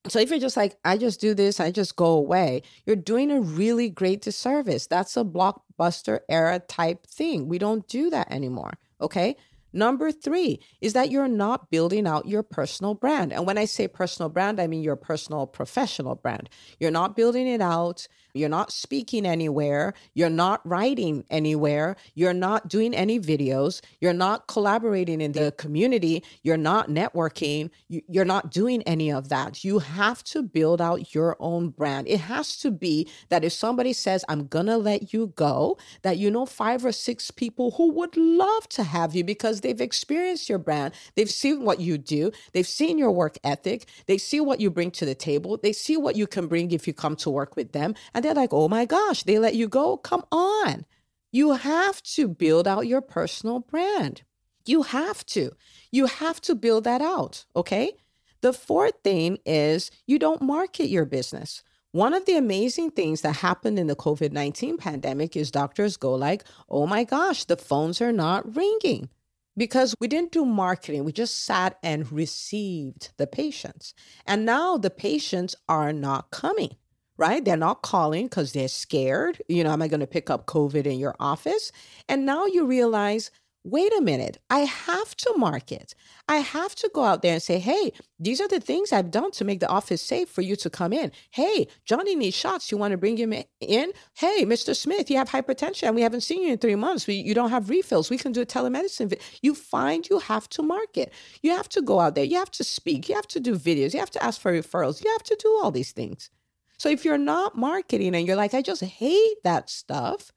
So 0.08 0.20
if 0.20 0.30
you're 0.30 0.40
just 0.40 0.58
like, 0.58 0.78
I 0.84 0.98
just 0.98 1.22
do 1.22 1.34
this, 1.34 1.60
I 1.60 1.72
just 1.72 1.96
go 1.96 2.08
away, 2.08 2.64
you're 2.86 2.96
doing 2.96 3.30
a 3.32 3.40
really 3.40 3.90
great 3.90 4.22
disservice. 4.22 4.88
That's 4.88 5.16
a 5.16 5.24
blockbuster 5.24 6.22
era 6.28 6.60
type 6.60 7.06
thing. 7.06 7.48
We 7.48 7.60
don't 7.60 7.88
do 7.88 8.10
that 8.10 8.32
anymore. 8.32 8.74
Okay. 9.00 9.36
Number 9.74 10.12
three 10.12 10.60
is 10.82 10.94
that 10.94 11.12
you're 11.12 11.28
not 11.28 11.70
building 11.70 12.08
out 12.08 12.28
your 12.28 12.44
personal 12.44 12.94
brand. 12.94 13.32
And 13.34 13.46
when 13.46 13.58
I 13.58 13.66
say 13.66 13.88
personal 13.88 14.30
brand, 14.30 14.60
I 14.60 14.68
mean 14.68 14.84
your 14.84 14.96
personal 14.96 15.48
professional 15.48 16.16
brand. 16.16 16.50
You're 16.80 16.92
not 16.92 17.16
building 17.16 17.48
it 17.48 17.62
out. 17.62 18.08
You're 18.34 18.50
not 18.50 18.72
speaking 18.72 19.26
anywhere. 19.26 19.94
You're 20.14 20.30
not 20.30 20.66
writing 20.68 21.26
anywhere. 21.30 21.96
You're 22.16 22.34
not 22.34 22.68
doing 22.68 22.94
any 22.94 23.20
videos. 23.20 23.82
You're 24.00 24.14
not 24.14 24.48
collaborating 24.48 25.22
in 25.22 25.34
the 25.34 25.52
community. 25.54 26.24
You're 26.44 26.58
not 26.58 26.90
networking. 26.90 27.70
You're 27.88 28.26
not 28.26 28.52
doing 28.52 28.82
any 28.84 29.12
of 29.12 29.30
that. 29.30 29.64
You 29.64 29.80
have 29.80 30.24
to 30.26 30.44
build 30.44 30.82
out 30.82 31.14
your 31.14 31.36
own 31.40 31.70
brand. 31.70 32.08
It 32.08 32.22
has 32.22 32.58
to 32.58 32.72
be 32.72 33.08
that 33.30 33.44
if 33.44 33.54
somebody 33.54 33.94
says, 33.94 34.24
I'm 34.30 34.48
going 34.48 34.68
to 34.68 34.78
let 34.78 35.14
you 35.14 35.34
go, 35.36 35.78
that 36.02 36.18
you 36.18 36.32
know 36.32 36.46
five 36.46 36.86
or 36.86 36.92
six 36.92 37.32
people 37.32 37.72
who 37.72 37.92
would 37.92 38.16
love 38.16 38.68
to 38.70 38.84
have 38.84 39.16
you 39.16 39.24
because 39.24 39.61
they've 39.62 39.82
experienced 39.82 40.50
your 40.50 40.58
brand. 40.58 40.94
They've 41.16 41.30
seen 41.30 41.64
what 41.64 41.80
you 41.80 41.98
do. 41.98 42.32
They've 42.54 42.68
seen 42.68 42.98
your 42.98 43.12
work 43.12 43.38
ethic. 43.44 43.88
They 44.08 44.18
see 44.18 44.40
what 44.40 44.60
you 44.60 44.70
bring 44.70 44.92
to 44.92 45.06
the 45.06 45.16
table. 45.16 45.58
They 45.62 45.74
see 45.74 45.98
what 45.98 46.16
you 46.16 46.28
can 46.28 46.48
bring 46.48 46.72
if 46.72 46.88
you 46.88 46.94
come 46.94 47.16
to 47.18 47.30
work 47.30 47.56
with 47.56 47.72
them. 47.72 47.96
And 48.14 48.24
they're 48.24 48.34
like, 48.34 48.54
oh 48.54 48.68
my 48.68 48.86
gosh, 48.86 49.24
they 49.24 49.40
let 49.40 49.56
you 49.56 49.68
go? 49.68 49.98
Come 49.98 50.24
on. 50.32 50.86
You 51.32 51.54
have 51.54 52.02
to 52.04 52.28
build 52.28 52.68
out 52.68 52.88
your 52.88 53.02
personal 53.02 53.60
brand. 53.60 54.24
You 54.66 54.84
have 54.84 55.26
to. 55.28 55.52
You 55.92 56.06
have 56.08 56.42
to 56.42 56.56
build 56.56 56.84
that 56.84 57.02
out. 57.02 57.46
Okay. 57.56 57.94
The 58.42 58.54
fourth 58.54 58.96
thing 59.04 59.38
is 59.46 59.92
you 60.08 60.20
don't 60.20 60.42
market 60.42 60.88
your 60.88 61.06
business. 61.06 61.64
One 61.92 62.14
of 62.14 62.26
the 62.26 62.38
amazing 62.38 62.92
things 62.92 63.22
that 63.22 63.38
happened 63.38 63.78
in 63.78 63.88
the 63.88 63.96
COVID 63.96 64.32
19 64.32 64.78
pandemic 64.78 65.36
is 65.36 65.52
doctors 65.52 65.98
go 65.98 66.14
like, 66.16 66.44
oh 66.70 66.88
my 66.88 67.04
gosh, 67.04 67.46
the 67.46 67.58
phones 67.58 68.02
are 68.02 68.14
not 68.14 68.56
ringing 68.56 69.10
because 69.58 69.96
we 70.00 70.08
didn't 70.08 70.32
do 70.32 70.46
marketing. 70.46 71.04
We 71.04 71.12
just 71.12 71.46
sat 71.46 71.78
and 71.84 72.12
received 72.12 73.12
the 73.18 73.28
patients. 73.28 73.94
And 74.26 74.46
now 74.46 74.78
the 74.78 74.90
patients 74.90 75.56
are 75.68 75.94
not 75.94 76.32
coming, 76.32 76.76
right? 77.18 77.44
They're 77.44 77.58
not 77.58 77.82
calling 77.82 78.26
because 78.26 78.54
they're 78.54 78.68
scared. 78.68 79.42
You 79.48 79.64
know, 79.64 79.72
am 79.72 79.82
I 79.82 79.88
going 79.88 80.00
to 80.00 80.08
pick 80.08 80.30
up 80.30 80.46
COVID 80.46 80.86
in 80.86 81.00
your 81.00 81.16
office? 81.20 81.72
And 82.08 82.26
now 82.26 82.46
you 82.46 82.66
realize 82.66 83.32
wait 83.64 83.94
a 83.96 84.02
minute, 84.02 84.40
I 84.50 84.60
have 84.60 85.16
to 85.18 85.34
market. 85.38 85.94
I 86.28 86.38
have 86.38 86.74
to 86.76 86.90
go 86.94 87.04
out 87.04 87.22
there 87.22 87.34
and 87.34 87.42
say, 87.42 87.60
hey, 87.60 87.92
these 88.20 88.42
are 88.42 88.48
the 88.48 88.60
things 88.60 88.92
I've 88.92 89.12
done 89.12 89.32
to 89.32 89.46
make 89.46 89.60
the 89.60 89.70
office 89.70 90.02
safe 90.02 90.30
for 90.30 90.42
you 90.42 90.56
to 90.58 90.70
come 90.70 90.94
in. 90.94 91.12
Hey, 91.30 91.68
Johnny 91.86 92.16
needs 92.16 92.36
shots. 92.36 92.72
You 92.72 92.78
want 92.78 92.92
to 92.92 92.98
bring 92.98 93.18
him 93.18 93.34
in? 93.34 93.92
Hey, 94.16 94.46
Mr. 94.46 94.76
Smith, 94.76 95.12
you 95.12 95.18
have 95.18 95.30
hypertension 95.30 95.88
and 95.88 95.96
we 95.96 96.02
haven't 96.02 96.22
seen 96.22 96.42
you 96.42 96.54
in 96.54 96.58
three 96.58 96.76
months. 96.76 97.06
We, 97.06 97.16
you 97.16 97.34
don't 97.34 97.52
have 97.52 97.70
refills. 97.70 98.10
We 98.10 98.18
can 98.18 98.32
do 98.32 98.42
a 98.42 98.46
telemedicine. 98.46 99.14
You 99.42 99.54
find 99.54 100.10
you 100.10 100.20
have 100.20 100.50
to 100.50 100.64
market. 100.64 101.14
You 101.42 101.52
have 101.52 101.70
to 101.70 101.82
go 101.82 102.00
out 102.00 102.16
there. 102.16 102.24
You 102.24 102.38
have 102.38 102.52
to 102.52 102.64
speak. 102.64 103.10
You 103.10 103.16
have 103.16 103.28
to 103.28 103.40
do 103.40 103.56
videos. 103.56 103.94
You 103.94 104.00
have 104.00 104.12
to 104.12 104.24
ask 104.24 104.42
for 104.42 104.52
referrals. 104.52 105.04
You 105.04 105.12
have 105.12 105.24
to 105.24 105.38
do 105.40 105.60
all 105.62 105.72
these 105.72 105.92
things. 105.92 106.30
So 106.78 106.90
if 106.90 107.06
you're 107.06 107.20
not 107.20 107.56
marketing 107.56 108.16
and 108.16 108.26
you're 108.26 108.36
like, 108.36 108.56
I 108.56 108.64
just 108.64 108.84
hate 108.84 109.44
that 109.44 109.70
stuff, 109.70 110.32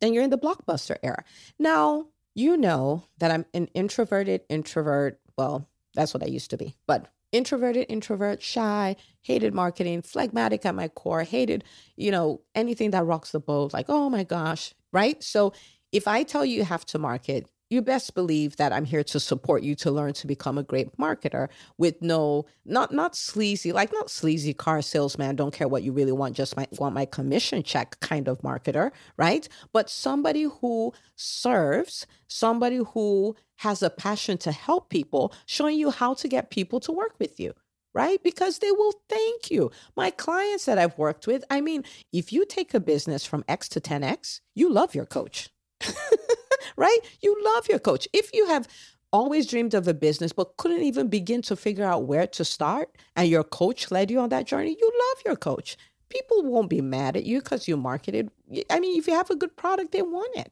then 0.00 0.14
you're 0.14 0.22
in 0.22 0.30
the 0.30 0.38
blockbuster 0.38 0.96
era. 1.02 1.24
Now, 1.58 2.06
you 2.34 2.56
know 2.56 3.04
that 3.18 3.30
I'm 3.30 3.46
an 3.54 3.68
introverted 3.74 4.42
introvert. 4.48 5.20
Well, 5.36 5.68
that's 5.94 6.12
what 6.12 6.22
I 6.22 6.26
used 6.26 6.50
to 6.50 6.56
be, 6.56 6.74
but 6.86 7.08
introverted 7.32 7.86
introvert, 7.88 8.42
shy, 8.42 8.96
hated 9.22 9.54
marketing, 9.54 10.02
phlegmatic 10.02 10.64
at 10.64 10.74
my 10.74 10.88
core, 10.88 11.24
hated, 11.24 11.64
you 11.96 12.10
know, 12.10 12.40
anything 12.54 12.90
that 12.92 13.04
rocks 13.04 13.32
the 13.32 13.40
boat, 13.40 13.72
like, 13.72 13.86
oh 13.88 14.08
my 14.08 14.22
gosh, 14.22 14.72
right? 14.92 15.22
So 15.22 15.52
if 15.90 16.06
I 16.06 16.22
tell 16.22 16.44
you 16.44 16.58
you 16.58 16.64
have 16.64 16.86
to 16.86 16.98
market, 16.98 17.48
you 17.70 17.82
best 17.82 18.14
believe 18.14 18.56
that 18.56 18.72
I'm 18.72 18.84
here 18.84 19.04
to 19.04 19.20
support 19.20 19.62
you 19.62 19.74
to 19.76 19.90
learn 19.90 20.12
to 20.14 20.26
become 20.26 20.58
a 20.58 20.62
great 20.62 20.96
marketer 20.96 21.48
with 21.78 22.00
no 22.02 22.46
not 22.64 22.92
not 22.92 23.16
sleazy 23.16 23.72
like 23.72 23.92
not 23.92 24.10
sleazy 24.10 24.54
car 24.54 24.82
salesman 24.82 25.36
don't 25.36 25.52
care 25.52 25.68
what 25.68 25.82
you 25.82 25.92
really 25.92 26.12
want 26.12 26.36
just 26.36 26.56
might 26.56 26.72
want 26.78 26.94
my 26.94 27.06
commission 27.06 27.62
check 27.62 27.98
kind 28.00 28.28
of 28.28 28.40
marketer 28.42 28.90
right 29.16 29.48
but 29.72 29.90
somebody 29.90 30.44
who 30.44 30.92
serves 31.16 32.06
somebody 32.28 32.80
who 32.92 33.34
has 33.56 33.82
a 33.82 33.90
passion 33.90 34.36
to 34.38 34.52
help 34.52 34.90
people 34.90 35.32
showing 35.46 35.78
you 35.78 35.90
how 35.90 36.14
to 36.14 36.28
get 36.28 36.50
people 36.50 36.80
to 36.80 36.92
work 36.92 37.14
with 37.18 37.38
you 37.40 37.52
right? 37.94 38.20
Because 38.22 38.58
they 38.58 38.72
will 38.72 38.92
thank 39.08 39.52
you. 39.52 39.70
My 39.96 40.10
clients 40.10 40.64
that 40.64 40.78
I've 40.78 40.98
worked 40.98 41.28
with, 41.28 41.44
I 41.48 41.60
mean, 41.60 41.84
if 42.12 42.32
you 42.32 42.44
take 42.44 42.74
a 42.74 42.80
business 42.80 43.24
from 43.24 43.44
X 43.46 43.68
to 43.68 43.80
10X, 43.80 44.40
you 44.54 44.68
love 44.68 44.96
your 44.96 45.06
coach. 45.06 45.48
right? 46.76 46.98
You 47.20 47.36
love 47.54 47.68
your 47.68 47.78
coach. 47.78 48.08
If 48.12 48.32
you 48.32 48.46
have 48.46 48.68
always 49.14 49.46
dreamed 49.46 49.74
of 49.74 49.86
a 49.86 49.94
business 49.94 50.32
but 50.32 50.56
couldn't 50.56 50.82
even 50.82 51.06
begin 51.06 51.40
to 51.40 51.54
figure 51.54 51.84
out 51.84 52.04
where 52.04 52.26
to 52.26 52.44
start 52.44 52.90
and 53.14 53.28
your 53.28 53.44
coach 53.44 53.92
led 53.92 54.10
you 54.10 54.18
on 54.18 54.28
that 54.28 54.44
journey, 54.44 54.76
you 54.78 54.92
love 55.08 55.22
your 55.24 55.36
coach. 55.36 55.76
People 56.08 56.42
won't 56.42 56.68
be 56.68 56.80
mad 56.80 57.16
at 57.16 57.24
you 57.24 57.40
because 57.40 57.68
you 57.68 57.76
marketed. 57.76 58.28
I 58.68 58.80
mean, 58.80 58.98
if 58.98 59.06
you 59.06 59.14
have 59.14 59.30
a 59.30 59.36
good 59.36 59.56
product, 59.56 59.92
they 59.92 60.02
want 60.02 60.36
it. 60.36 60.50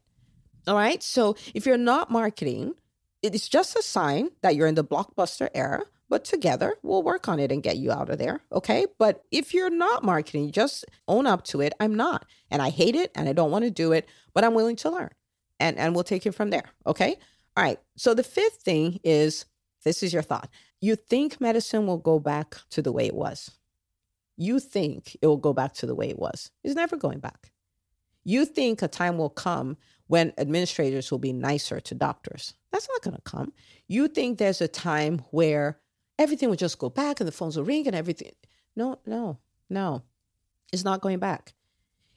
All 0.65 0.75
right. 0.75 1.03
So 1.03 1.35
if 1.53 1.65
you're 1.65 1.77
not 1.77 2.09
marketing, 2.09 2.73
it's 3.21 3.49
just 3.49 3.75
a 3.75 3.81
sign 3.81 4.29
that 4.41 4.55
you're 4.55 4.67
in 4.67 4.75
the 4.75 4.83
blockbuster 4.83 5.49
era, 5.53 5.83
but 6.09 6.23
together 6.23 6.75
we'll 6.83 7.03
work 7.03 7.27
on 7.27 7.39
it 7.39 7.51
and 7.51 7.61
get 7.61 7.77
you 7.77 7.91
out 7.91 8.09
of 8.09 8.17
there. 8.17 8.41
Okay. 8.51 8.85
But 8.97 9.23
if 9.29 9.53
you're 9.53 9.69
not 9.69 10.05
marketing, 10.05 10.51
just 10.51 10.85
own 11.09 11.27
up 11.27 11.43
to 11.45 11.59
it. 11.59 11.73
I'm 11.81 11.95
not. 11.95 12.25
And 12.49 12.61
I 12.61 12.69
hate 12.69 12.95
it 12.95 13.11
and 13.13 13.27
I 13.27 13.33
don't 13.33 13.51
want 13.51 13.65
to 13.65 13.71
do 13.71 13.91
it, 13.91 14.07
but 14.33 14.45
I'm 14.45 14.53
willing 14.53 14.77
to 14.77 14.89
learn 14.89 15.09
and 15.59 15.77
and 15.77 15.95
we'll 15.95 16.03
take 16.03 16.25
it 16.25 16.33
from 16.33 16.49
there. 16.49 16.65
Okay. 16.85 17.17
All 17.55 17.63
right. 17.63 17.79
So 17.95 18.13
the 18.13 18.23
fifth 18.23 18.61
thing 18.63 18.99
is 19.03 19.45
this 19.83 20.03
is 20.03 20.13
your 20.13 20.21
thought. 20.21 20.49
You 20.81 20.95
think 20.95 21.39
medicine 21.39 21.85
will 21.87 21.97
go 21.97 22.19
back 22.19 22.55
to 22.71 22.81
the 22.81 22.91
way 22.91 23.05
it 23.05 23.15
was. 23.15 23.51
You 24.37 24.59
think 24.59 25.15
it 25.21 25.27
will 25.27 25.37
go 25.37 25.53
back 25.53 25.73
to 25.75 25.85
the 25.85 25.95
way 25.95 26.09
it 26.09 26.19
was. 26.19 26.51
It's 26.63 26.75
never 26.75 26.97
going 26.97 27.19
back. 27.19 27.51
You 28.23 28.45
think 28.45 28.81
a 28.81 28.87
time 28.87 29.17
will 29.17 29.29
come 29.29 29.77
when 30.07 30.33
administrators 30.37 31.11
will 31.11 31.19
be 31.19 31.33
nicer 31.33 31.79
to 31.81 31.95
doctors. 31.95 32.53
That's 32.71 32.87
not 32.89 33.01
going 33.01 33.15
to 33.15 33.21
come. 33.21 33.53
You 33.87 34.07
think 34.07 34.37
there's 34.37 34.61
a 34.61 34.67
time 34.67 35.19
where 35.31 35.79
everything 36.17 36.49
will 36.49 36.55
just 36.55 36.79
go 36.79 36.89
back 36.89 37.19
and 37.19 37.27
the 37.27 37.31
phones 37.31 37.57
will 37.57 37.65
ring 37.65 37.85
and 37.87 37.95
everything. 37.95 38.31
No, 38.75 38.99
no, 39.05 39.39
no. 39.69 40.03
It's 40.71 40.83
not 40.83 41.01
going 41.01 41.19
back. 41.19 41.53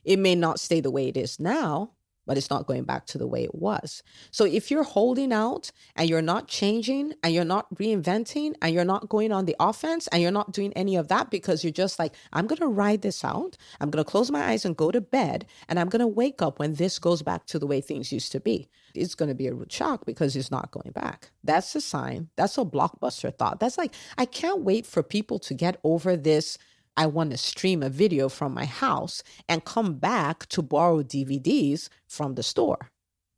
It 0.05 0.19
may 0.19 0.35
not 0.35 0.61
stay 0.61 0.81
the 0.81 0.91
way 0.91 1.09
it 1.09 1.17
is 1.17 1.39
now, 1.39 1.93
but 2.27 2.37
it's 2.37 2.51
not 2.51 2.67
going 2.67 2.85
back 2.85 3.07
to 3.07 3.19
the 3.19 3.27
way 3.27 3.45
it 3.45 3.55
was. 3.55 4.03
So 4.31 4.45
if 4.45 4.71
you're 4.71 4.83
holding 4.83 5.33
out 5.33 5.71
and 5.95 6.09
you're 6.11 6.23
not 6.23 6.49
changing 6.49 7.15
and 7.23 7.33
you're 7.33 7.45
not 7.45 7.73
reinventing 7.77 8.55
and 8.61 8.75
you're 8.75 8.85
not 8.85 9.09
going 9.09 9.33
on 9.33 9.47
the 9.47 9.57
offense 9.61 10.09
and 10.09 10.21
you're 10.21 10.31
not 10.31 10.53
doing 10.53 10.73
any 10.75 10.97
of 10.97 11.09
that 11.09 11.31
because 11.31 11.65
you're 11.65 11.73
just 11.73 11.99
like, 11.99 12.15
I'm 12.33 12.47
going 12.47 12.61
to 12.61 12.67
ride 12.67 13.03
this 13.03 13.25
out. 13.25 13.57
I'm 13.81 13.91
going 13.91 14.05
to 14.05 14.11
close 14.11 14.31
my 14.31 14.45
eyes 14.45 14.65
and 14.65 14.77
go 14.77 14.91
to 14.91 15.01
bed 15.01 15.47
and 15.69 15.79
I'm 15.79 15.89
going 15.89 16.01
to 16.01 16.07
wake 16.07 16.43
up 16.43 16.59
when 16.59 16.75
this 16.75 16.99
goes 16.99 17.23
back 17.23 17.47
to 17.47 17.59
the 17.59 17.67
way 17.67 17.81
things 17.81 18.13
used 18.13 18.33
to 18.33 18.41
be. 18.41 18.69
It's 18.95 19.15
going 19.15 19.29
to 19.29 19.35
be 19.35 19.47
a 19.47 19.55
rude 19.55 19.73
shock 19.73 20.07
because 20.07 20.35
it's 20.37 20.51
not 20.51 20.71
going 20.71 20.93
back. 20.93 21.31
That's 21.45 21.75
a 21.75 21.81
sign. 21.81 22.29
That's 22.37 22.59
a 22.59 22.65
blockbuster 22.65 23.37
thought. 23.37 23.61
That's 23.61 23.79
like, 23.79 23.95
I 24.19 24.25
can't 24.25 24.63
wait 24.63 24.87
for 24.87 25.03
people 25.03 25.39
to 25.41 25.55
get 25.55 25.79
over 25.85 26.17
this 26.17 26.59
I 26.97 27.07
want 27.07 27.31
to 27.31 27.37
stream 27.37 27.83
a 27.83 27.91
video 27.91 28.29
from 28.29 28.55
my 28.55 28.65
house 28.65 29.23
and 29.49 29.65
come 29.65 29.95
back 29.95 30.47
to 30.47 30.63
borrow 30.63 31.03
DVDs 31.03 31.89
from 32.09 32.35
the 32.35 32.43
store. 32.43 32.91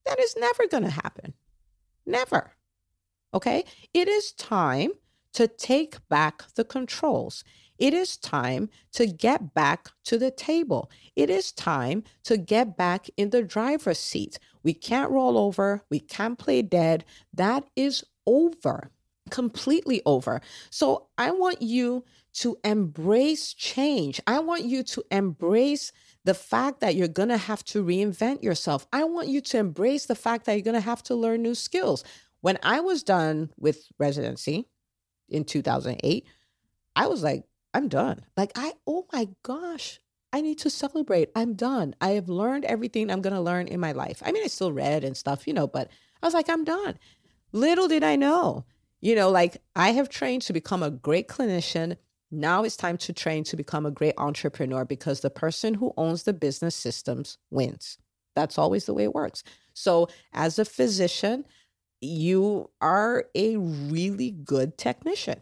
That 0.06 0.20
is 0.20 0.36
never 0.38 0.66
going 0.66 0.84
to 0.84 0.90
happen. 0.90 1.34
Never. 2.06 2.52
Okay? 3.34 3.64
It 3.92 4.08
is 4.08 4.32
time 4.32 4.90
to 5.34 5.46
take 5.46 5.96
back 6.08 6.44
the 6.54 6.64
controls. 6.64 7.44
It 7.78 7.94
is 7.94 8.16
time 8.16 8.70
to 8.92 9.06
get 9.06 9.54
back 9.54 9.88
to 10.04 10.18
the 10.18 10.30
table. 10.30 10.90
It 11.14 11.30
is 11.30 11.52
time 11.52 12.02
to 12.24 12.36
get 12.36 12.76
back 12.76 13.08
in 13.16 13.30
the 13.30 13.42
driver's 13.42 13.98
seat. 13.98 14.38
We 14.62 14.74
can't 14.74 15.10
roll 15.10 15.38
over. 15.38 15.82
We 15.90 16.00
can't 16.00 16.38
play 16.38 16.62
dead. 16.62 17.04
That 17.32 17.64
is 17.76 18.04
over, 18.26 18.90
completely 19.30 20.02
over. 20.06 20.40
So 20.70 21.06
I 21.18 21.30
want 21.30 21.62
you 21.62 22.04
to 22.40 22.58
embrace 22.64 23.54
change. 23.54 24.20
I 24.26 24.38
want 24.40 24.64
you 24.64 24.82
to 24.82 25.04
embrace 25.10 25.92
the 26.24 26.34
fact 26.34 26.80
that 26.80 26.94
you're 26.94 27.08
going 27.08 27.30
to 27.30 27.36
have 27.36 27.64
to 27.64 27.84
reinvent 27.84 28.42
yourself. 28.42 28.86
I 28.92 29.04
want 29.04 29.28
you 29.28 29.40
to 29.40 29.58
embrace 29.58 30.06
the 30.06 30.14
fact 30.14 30.46
that 30.46 30.54
you're 30.54 30.62
going 30.62 30.74
to 30.74 30.80
have 30.80 31.02
to 31.04 31.14
learn 31.14 31.42
new 31.42 31.54
skills. 31.54 32.04
When 32.40 32.58
I 32.62 32.80
was 32.80 33.02
done 33.02 33.50
with 33.56 33.88
residency 33.98 34.68
in 35.28 35.44
2008, 35.44 36.26
I 36.94 37.06
was 37.06 37.22
like, 37.22 37.44
I'm 37.74 37.88
done. 37.88 38.24
Like, 38.36 38.52
I, 38.56 38.72
oh 38.86 39.06
my 39.12 39.28
gosh, 39.42 40.00
I 40.32 40.40
need 40.40 40.58
to 40.58 40.70
celebrate. 40.70 41.30
I'm 41.34 41.54
done. 41.54 41.94
I 42.00 42.10
have 42.10 42.28
learned 42.28 42.64
everything 42.64 43.10
I'm 43.10 43.22
going 43.22 43.34
to 43.34 43.40
learn 43.40 43.68
in 43.68 43.80
my 43.80 43.92
life. 43.92 44.22
I 44.24 44.32
mean, 44.32 44.44
I 44.44 44.48
still 44.48 44.72
read 44.72 45.04
and 45.04 45.16
stuff, 45.16 45.46
you 45.46 45.54
know, 45.54 45.66
but 45.66 45.90
I 46.22 46.26
was 46.26 46.34
like, 46.34 46.48
I'm 46.48 46.64
done. 46.64 46.98
Little 47.52 47.88
did 47.88 48.04
I 48.04 48.16
know, 48.16 48.66
you 49.00 49.14
know, 49.14 49.30
like 49.30 49.62
I 49.74 49.90
have 49.92 50.08
trained 50.08 50.42
to 50.42 50.52
become 50.52 50.82
a 50.82 50.90
great 50.90 51.28
clinician. 51.28 51.96
Now 52.30 52.62
it's 52.62 52.76
time 52.76 52.98
to 52.98 53.12
train 53.12 53.44
to 53.44 53.56
become 53.56 53.86
a 53.86 53.90
great 53.90 54.14
entrepreneur 54.18 54.84
because 54.84 55.20
the 55.20 55.30
person 55.30 55.74
who 55.74 55.94
owns 55.96 56.24
the 56.24 56.32
business 56.32 56.74
systems 56.74 57.38
wins. 57.50 57.98
That's 58.36 58.58
always 58.58 58.84
the 58.86 58.94
way 58.94 59.04
it 59.04 59.14
works. 59.14 59.42
So, 59.74 60.08
as 60.32 60.58
a 60.58 60.64
physician, 60.64 61.44
you 62.00 62.70
are 62.80 63.24
a 63.34 63.56
really 63.56 64.30
good 64.30 64.78
technician. 64.78 65.40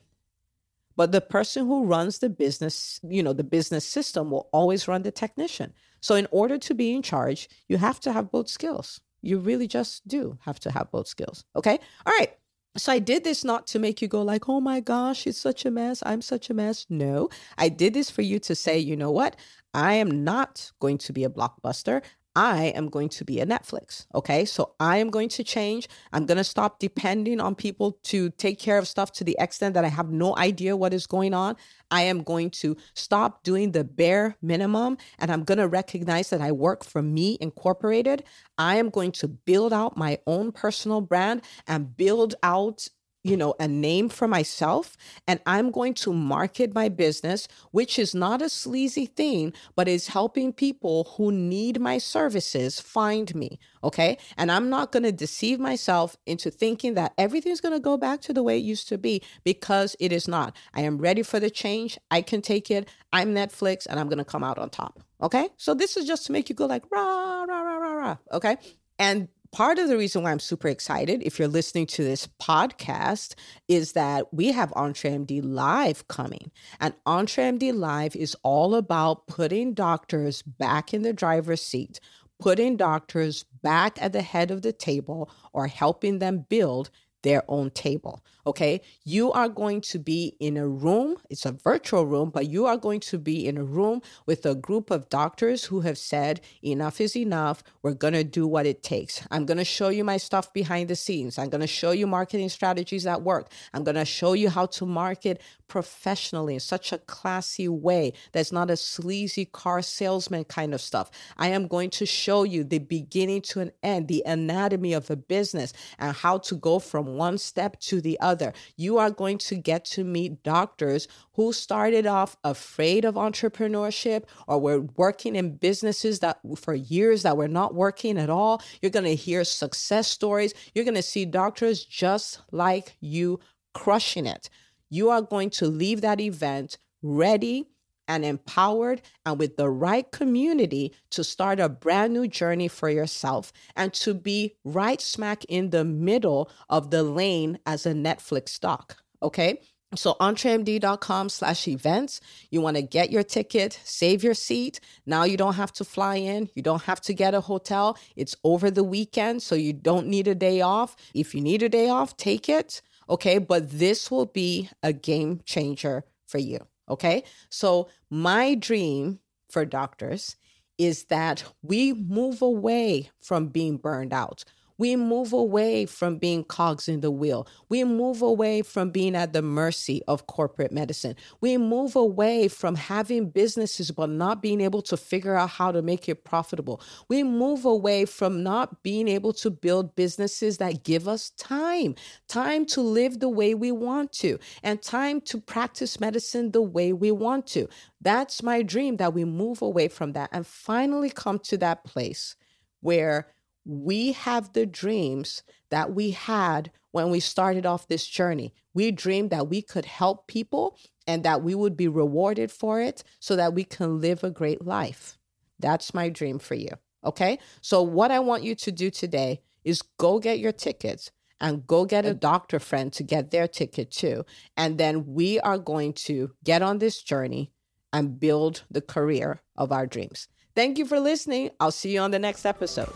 But 0.96 1.12
the 1.12 1.20
person 1.20 1.66
who 1.66 1.84
runs 1.84 2.18
the 2.18 2.30
business, 2.30 3.00
you 3.02 3.22
know, 3.22 3.34
the 3.34 3.44
business 3.44 3.86
system 3.86 4.30
will 4.30 4.48
always 4.52 4.88
run 4.88 5.02
the 5.02 5.10
technician. 5.10 5.74
So, 6.00 6.14
in 6.14 6.26
order 6.30 6.58
to 6.58 6.74
be 6.74 6.94
in 6.94 7.02
charge, 7.02 7.48
you 7.68 7.76
have 7.76 8.00
to 8.00 8.12
have 8.12 8.30
both 8.30 8.48
skills. 8.48 9.00
You 9.22 9.38
really 9.38 9.66
just 9.66 10.06
do 10.08 10.38
have 10.42 10.60
to 10.60 10.70
have 10.70 10.90
both 10.90 11.08
skills. 11.08 11.44
Okay. 11.54 11.78
All 12.06 12.14
right. 12.18 12.32
So 12.76 12.92
I 12.92 12.98
did 12.98 13.24
this 13.24 13.44
not 13.44 13.66
to 13.68 13.78
make 13.78 14.02
you 14.02 14.08
go 14.08 14.22
like, 14.22 14.48
"Oh 14.48 14.60
my 14.60 14.80
gosh, 14.80 15.26
it's 15.26 15.38
such 15.38 15.64
a 15.64 15.70
mess. 15.70 16.02
I'm 16.04 16.20
such 16.22 16.50
a 16.50 16.54
mess." 16.54 16.86
No. 16.90 17.28
I 17.58 17.68
did 17.68 17.94
this 17.94 18.10
for 18.10 18.22
you 18.22 18.38
to 18.40 18.54
say, 18.54 18.78
"You 18.78 18.96
know 18.96 19.10
what? 19.10 19.36
I 19.74 19.94
am 19.94 20.24
not 20.24 20.72
going 20.80 20.98
to 20.98 21.12
be 21.12 21.24
a 21.24 21.30
blockbuster. 21.30 22.02
I 22.36 22.66
am 22.76 22.90
going 22.90 23.08
to 23.08 23.24
be 23.24 23.40
a 23.40 23.46
Netflix. 23.46 24.06
Okay. 24.14 24.44
So 24.44 24.74
I 24.78 24.98
am 24.98 25.08
going 25.08 25.30
to 25.30 25.42
change. 25.42 25.88
I'm 26.12 26.26
going 26.26 26.36
to 26.36 26.44
stop 26.44 26.78
depending 26.78 27.40
on 27.40 27.54
people 27.54 27.98
to 28.04 28.28
take 28.30 28.58
care 28.58 28.76
of 28.76 28.86
stuff 28.86 29.10
to 29.12 29.24
the 29.24 29.34
extent 29.40 29.72
that 29.74 29.86
I 29.86 29.88
have 29.88 30.10
no 30.10 30.36
idea 30.36 30.76
what 30.76 30.92
is 30.92 31.06
going 31.06 31.32
on. 31.32 31.56
I 31.90 32.02
am 32.02 32.22
going 32.22 32.50
to 32.50 32.76
stop 32.94 33.42
doing 33.42 33.72
the 33.72 33.84
bare 33.84 34.36
minimum 34.42 34.98
and 35.18 35.32
I'm 35.32 35.44
going 35.44 35.58
to 35.58 35.68
recognize 35.68 36.28
that 36.28 36.42
I 36.42 36.52
work 36.52 36.84
for 36.84 37.00
me 37.00 37.38
incorporated. 37.40 38.24
I 38.58 38.76
am 38.76 38.90
going 38.90 39.12
to 39.12 39.28
build 39.28 39.72
out 39.72 39.96
my 39.96 40.18
own 40.26 40.52
personal 40.52 41.00
brand 41.00 41.42
and 41.66 41.96
build 41.96 42.34
out 42.42 42.88
you 43.26 43.36
know, 43.36 43.54
a 43.58 43.66
name 43.66 44.08
for 44.08 44.28
myself 44.28 44.96
and 45.26 45.40
I'm 45.46 45.70
going 45.70 45.94
to 45.94 46.12
market 46.12 46.74
my 46.74 46.88
business, 46.88 47.48
which 47.72 47.98
is 47.98 48.14
not 48.14 48.40
a 48.40 48.48
sleazy 48.48 49.06
thing, 49.06 49.52
but 49.74 49.88
is 49.88 50.08
helping 50.08 50.52
people 50.52 51.12
who 51.16 51.32
need 51.32 51.80
my 51.80 51.98
services 51.98 52.80
find 52.80 53.34
me. 53.34 53.58
Okay. 53.82 54.18
And 54.36 54.50
I'm 54.52 54.70
not 54.70 54.92
going 54.92 55.02
to 55.02 55.12
deceive 55.12 55.58
myself 55.58 56.16
into 56.26 56.50
thinking 56.50 56.94
that 56.94 57.14
everything's 57.18 57.60
going 57.60 57.74
to 57.74 57.80
go 57.80 57.96
back 57.96 58.20
to 58.22 58.32
the 58.32 58.42
way 58.42 58.58
it 58.58 58.64
used 58.64 58.88
to 58.88 58.98
be 58.98 59.22
because 59.44 59.96
it 59.98 60.12
is 60.12 60.28
not. 60.28 60.56
I 60.74 60.82
am 60.82 60.98
ready 60.98 61.22
for 61.22 61.40
the 61.40 61.50
change. 61.50 61.98
I 62.10 62.22
can 62.22 62.42
take 62.42 62.70
it. 62.70 62.88
I'm 63.12 63.34
Netflix 63.34 63.86
and 63.88 63.98
I'm 63.98 64.08
going 64.08 64.18
to 64.18 64.24
come 64.24 64.44
out 64.44 64.58
on 64.58 64.70
top. 64.70 65.00
Okay. 65.20 65.48
So 65.56 65.74
this 65.74 65.96
is 65.96 66.04
just 66.04 66.26
to 66.26 66.32
make 66.32 66.48
you 66.48 66.54
go 66.54 66.66
like, 66.66 66.84
rah, 66.92 67.44
rah, 67.44 67.60
rah, 67.60 67.76
rah, 67.76 67.92
rah. 67.92 68.16
Okay. 68.32 68.56
And 68.98 69.28
part 69.56 69.78
of 69.78 69.88
the 69.88 69.96
reason 69.96 70.22
why 70.22 70.30
I'm 70.30 70.38
super 70.38 70.68
excited, 70.68 71.22
if 71.22 71.38
you're 71.38 71.48
listening 71.48 71.86
to 71.86 72.04
this 72.04 72.28
podcast, 72.38 73.34
is 73.68 73.92
that 73.92 74.34
we 74.34 74.52
have 74.52 74.70
EntreMD 74.72 75.40
Live 75.42 76.06
coming. 76.08 76.50
And 76.78 76.92
EntreMD 77.06 77.72
Live 77.72 78.14
is 78.14 78.36
all 78.42 78.74
about 78.74 79.26
putting 79.28 79.72
doctors 79.72 80.42
back 80.42 80.92
in 80.92 81.00
the 81.00 81.14
driver's 81.14 81.62
seat, 81.62 82.00
putting 82.38 82.76
doctors 82.76 83.46
back 83.62 83.96
at 83.98 84.12
the 84.12 84.20
head 84.20 84.50
of 84.50 84.60
the 84.60 84.74
table, 84.74 85.30
or 85.54 85.68
helping 85.68 86.18
them 86.18 86.44
build 86.50 86.90
their 87.26 87.42
own 87.48 87.70
table. 87.70 88.22
Okay. 88.46 88.80
You 89.04 89.32
are 89.32 89.48
going 89.48 89.80
to 89.80 89.98
be 89.98 90.36
in 90.38 90.56
a 90.56 90.68
room, 90.68 91.16
it's 91.28 91.44
a 91.44 91.50
virtual 91.50 92.06
room, 92.06 92.30
but 92.30 92.48
you 92.48 92.66
are 92.66 92.76
going 92.76 93.00
to 93.00 93.18
be 93.18 93.48
in 93.48 93.58
a 93.58 93.64
room 93.64 94.00
with 94.26 94.46
a 94.46 94.54
group 94.54 94.92
of 94.92 95.08
doctors 95.08 95.64
who 95.64 95.80
have 95.80 95.98
said, 95.98 96.40
enough 96.62 97.00
is 97.00 97.16
enough. 97.16 97.64
We're 97.82 97.94
going 97.94 98.14
to 98.14 98.22
do 98.22 98.46
what 98.46 98.64
it 98.64 98.84
takes. 98.84 99.26
I'm 99.32 99.44
going 99.44 99.58
to 99.58 99.64
show 99.64 99.88
you 99.88 100.04
my 100.04 100.18
stuff 100.18 100.52
behind 100.52 100.88
the 100.88 100.94
scenes. 100.94 101.36
I'm 101.36 101.48
going 101.48 101.62
to 101.62 101.66
show 101.66 101.90
you 101.90 102.06
marketing 102.06 102.48
strategies 102.48 103.02
that 103.02 103.22
work. 103.22 103.50
I'm 103.74 103.82
going 103.82 103.96
to 103.96 104.04
show 104.04 104.34
you 104.34 104.48
how 104.48 104.66
to 104.66 104.86
market 104.86 105.42
professionally 105.66 106.54
in 106.54 106.60
such 106.60 106.92
a 106.92 106.98
classy 106.98 107.66
way 107.66 108.12
that's 108.30 108.52
not 108.52 108.70
a 108.70 108.76
sleazy 108.76 109.46
car 109.46 109.82
salesman 109.82 110.44
kind 110.44 110.72
of 110.72 110.80
stuff. 110.80 111.10
I 111.38 111.48
am 111.48 111.66
going 111.66 111.90
to 111.90 112.06
show 112.06 112.44
you 112.44 112.62
the 112.62 112.78
beginning 112.78 113.42
to 113.42 113.58
an 113.58 113.72
end, 113.82 114.06
the 114.06 114.22
anatomy 114.24 114.92
of 114.92 115.10
a 115.10 115.16
business, 115.16 115.72
and 115.98 116.14
how 116.14 116.38
to 116.38 116.54
go 116.54 116.78
from 116.78 117.15
one 117.16 117.38
step 117.38 117.80
to 117.80 118.00
the 118.00 118.18
other. 118.20 118.52
You 118.76 118.98
are 118.98 119.10
going 119.10 119.38
to 119.38 119.56
get 119.56 119.84
to 119.86 120.04
meet 120.04 120.42
doctors 120.42 121.08
who 121.34 121.52
started 121.52 122.06
off 122.06 122.36
afraid 122.44 123.04
of 123.04 123.14
entrepreneurship 123.14 124.24
or 124.46 124.60
were 124.60 124.80
working 124.96 125.36
in 125.36 125.56
businesses 125.56 126.20
that 126.20 126.38
for 126.56 126.74
years 126.74 127.22
that 127.22 127.36
were 127.36 127.48
not 127.48 127.74
working 127.74 128.18
at 128.18 128.30
all. 128.30 128.62
You're 128.80 128.90
going 128.90 129.04
to 129.04 129.14
hear 129.14 129.44
success 129.44 130.08
stories. 130.08 130.54
You're 130.74 130.84
going 130.84 130.94
to 130.94 131.02
see 131.02 131.24
doctors 131.24 131.84
just 131.84 132.40
like 132.52 132.96
you 133.00 133.40
crushing 133.74 134.26
it. 134.26 134.48
You 134.88 135.10
are 135.10 135.22
going 135.22 135.50
to 135.50 135.66
leave 135.66 136.00
that 136.00 136.20
event 136.20 136.78
ready 137.02 137.66
and 138.08 138.24
empowered 138.24 139.02
and 139.24 139.38
with 139.38 139.56
the 139.56 139.68
right 139.68 140.10
community 140.10 140.94
to 141.10 141.24
start 141.24 141.60
a 141.60 141.68
brand 141.68 142.12
new 142.12 142.28
journey 142.28 142.68
for 142.68 142.88
yourself 142.88 143.52
and 143.76 143.92
to 143.94 144.14
be 144.14 144.54
right 144.64 145.00
smack 145.00 145.44
in 145.46 145.70
the 145.70 145.84
middle 145.84 146.50
of 146.68 146.90
the 146.90 147.02
lane 147.02 147.58
as 147.66 147.86
a 147.86 147.92
Netflix 147.92 148.50
stock. 148.50 148.96
Okay. 149.22 149.60
So 149.94 150.14
entremd.com 150.14 151.28
slash 151.28 151.68
events, 151.68 152.20
you 152.50 152.60
want 152.60 152.76
to 152.76 152.82
get 152.82 153.12
your 153.12 153.22
ticket, 153.22 153.78
save 153.84 154.24
your 154.24 154.34
seat. 154.34 154.80
Now 155.06 155.22
you 155.22 155.36
don't 155.36 155.54
have 155.54 155.72
to 155.74 155.84
fly 155.84 156.16
in. 156.16 156.50
You 156.54 156.62
don't 156.62 156.82
have 156.82 157.00
to 157.02 157.14
get 157.14 157.34
a 157.34 157.40
hotel. 157.40 157.96
It's 158.16 158.36
over 158.42 158.70
the 158.70 158.84
weekend, 158.84 159.42
so 159.42 159.54
you 159.54 159.72
don't 159.72 160.08
need 160.08 160.26
a 160.26 160.34
day 160.34 160.60
off. 160.60 160.96
If 161.14 161.34
you 161.34 161.40
need 161.40 161.62
a 161.62 161.68
day 161.68 161.88
off, 161.88 162.16
take 162.16 162.48
it. 162.48 162.82
Okay. 163.08 163.38
But 163.38 163.70
this 163.70 164.10
will 164.10 164.26
be 164.26 164.68
a 164.82 164.92
game 164.92 165.40
changer 165.44 166.04
for 166.26 166.38
you. 166.38 166.66
Okay. 166.88 167.24
So, 167.50 167.88
my 168.10 168.54
dream 168.54 169.20
for 169.50 169.64
doctors 169.64 170.36
is 170.78 171.04
that 171.06 171.44
we 171.62 171.92
move 171.92 172.42
away 172.42 173.10
from 173.20 173.48
being 173.48 173.76
burned 173.78 174.12
out. 174.12 174.44
We 174.78 174.96
move 174.96 175.32
away 175.32 175.86
from 175.86 176.18
being 176.18 176.44
cogs 176.44 176.88
in 176.88 177.00
the 177.00 177.10
wheel. 177.10 177.46
We 177.68 177.84
move 177.84 178.22
away 178.22 178.62
from 178.62 178.90
being 178.90 179.14
at 179.16 179.32
the 179.32 179.42
mercy 179.42 180.02
of 180.08 180.26
corporate 180.26 180.72
medicine. 180.72 181.16
We 181.40 181.56
move 181.58 181.96
away 181.96 182.48
from 182.48 182.74
having 182.74 183.30
businesses 183.30 183.90
but 183.90 184.10
not 184.10 184.42
being 184.42 184.60
able 184.60 184.82
to 184.82 184.96
figure 184.96 185.36
out 185.36 185.50
how 185.50 185.72
to 185.72 185.82
make 185.82 186.08
it 186.08 186.24
profitable. 186.24 186.80
We 187.08 187.22
move 187.22 187.64
away 187.64 188.04
from 188.04 188.42
not 188.42 188.82
being 188.82 189.08
able 189.08 189.32
to 189.34 189.50
build 189.50 189.94
businesses 189.96 190.58
that 190.58 190.84
give 190.84 191.08
us 191.08 191.30
time 191.30 191.94
time 192.28 192.66
to 192.66 192.80
live 192.80 193.20
the 193.20 193.28
way 193.28 193.54
we 193.54 193.72
want 193.72 194.12
to, 194.12 194.38
and 194.62 194.82
time 194.82 195.20
to 195.22 195.40
practice 195.40 196.00
medicine 196.00 196.50
the 196.52 196.62
way 196.62 196.92
we 196.92 197.10
want 197.10 197.46
to. 197.46 197.68
That's 198.00 198.42
my 198.42 198.62
dream 198.62 198.96
that 198.96 199.14
we 199.14 199.24
move 199.24 199.62
away 199.62 199.88
from 199.88 200.12
that 200.12 200.30
and 200.32 200.46
finally 200.46 201.10
come 201.10 201.38
to 201.40 201.56
that 201.58 201.84
place 201.84 202.36
where 202.80 203.28
we 203.66 204.12
have 204.12 204.52
the 204.52 204.64
dreams 204.64 205.42
that 205.70 205.92
we 205.92 206.12
had 206.12 206.70
when 206.92 207.10
we 207.10 207.20
started 207.20 207.66
off 207.66 207.88
this 207.88 208.06
journey. 208.06 208.54
We 208.72 208.92
dreamed 208.92 209.30
that 209.30 209.48
we 209.48 209.60
could 209.60 209.84
help 209.84 210.28
people 210.28 210.78
and 211.06 211.24
that 211.24 211.42
we 211.42 211.54
would 211.54 211.76
be 211.76 211.88
rewarded 211.88 212.50
for 212.50 212.80
it 212.80 213.02
so 213.18 213.36
that 213.36 213.54
we 213.54 213.64
can 213.64 214.00
live 214.00 214.22
a 214.22 214.30
great 214.30 214.64
life. 214.64 215.18
That's 215.58 215.92
my 215.92 216.08
dream 216.08 216.38
for 216.38 216.54
you. 216.54 216.70
Okay. 217.04 217.38
So, 217.60 217.82
what 217.82 218.10
I 218.10 218.20
want 218.20 218.44
you 218.44 218.54
to 218.54 218.72
do 218.72 218.90
today 218.90 219.40
is 219.64 219.82
go 219.98 220.18
get 220.18 220.38
your 220.38 220.52
tickets 220.52 221.10
and 221.40 221.66
go 221.66 221.84
get 221.84 222.06
a 222.06 222.14
doctor 222.14 222.58
friend 222.58 222.92
to 222.94 223.02
get 223.02 223.30
their 223.30 223.46
ticket 223.46 223.90
too. 223.90 224.24
And 224.56 224.78
then 224.78 225.06
we 225.06 225.38
are 225.40 225.58
going 225.58 225.92
to 225.94 226.32
get 226.44 226.62
on 226.62 226.78
this 226.78 227.02
journey 227.02 227.52
and 227.92 228.18
build 228.18 228.64
the 228.70 228.80
career 228.80 229.42
of 229.56 229.72
our 229.72 229.86
dreams. 229.86 230.28
Thank 230.54 230.78
you 230.78 230.86
for 230.86 230.98
listening. 230.98 231.50
I'll 231.60 231.70
see 231.70 231.94
you 231.94 232.00
on 232.00 232.10
the 232.10 232.18
next 232.18 232.46
episode. 232.46 232.92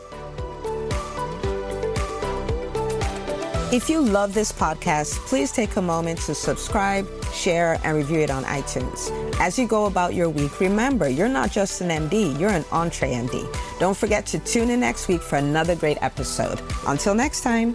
If 3.72 3.88
you 3.88 4.00
love 4.00 4.34
this 4.34 4.50
podcast, 4.50 5.14
please 5.28 5.52
take 5.52 5.76
a 5.76 5.82
moment 5.82 6.18
to 6.22 6.34
subscribe, 6.34 7.06
share, 7.32 7.78
and 7.84 7.96
review 7.96 8.18
it 8.18 8.28
on 8.28 8.42
iTunes. 8.42 9.12
As 9.38 9.60
you 9.60 9.68
go 9.68 9.84
about 9.84 10.12
your 10.12 10.28
week, 10.28 10.58
remember 10.58 11.08
you're 11.08 11.28
not 11.28 11.52
just 11.52 11.80
an 11.80 11.88
MD, 11.88 12.36
you're 12.40 12.50
an 12.50 12.64
EntreMD. 12.64 13.46
Don't 13.78 13.96
forget 13.96 14.26
to 14.26 14.40
tune 14.40 14.70
in 14.70 14.80
next 14.80 15.06
week 15.06 15.22
for 15.22 15.36
another 15.36 15.76
great 15.76 15.98
episode. 16.02 16.60
Until 16.88 17.14
next 17.14 17.42
time. 17.42 17.74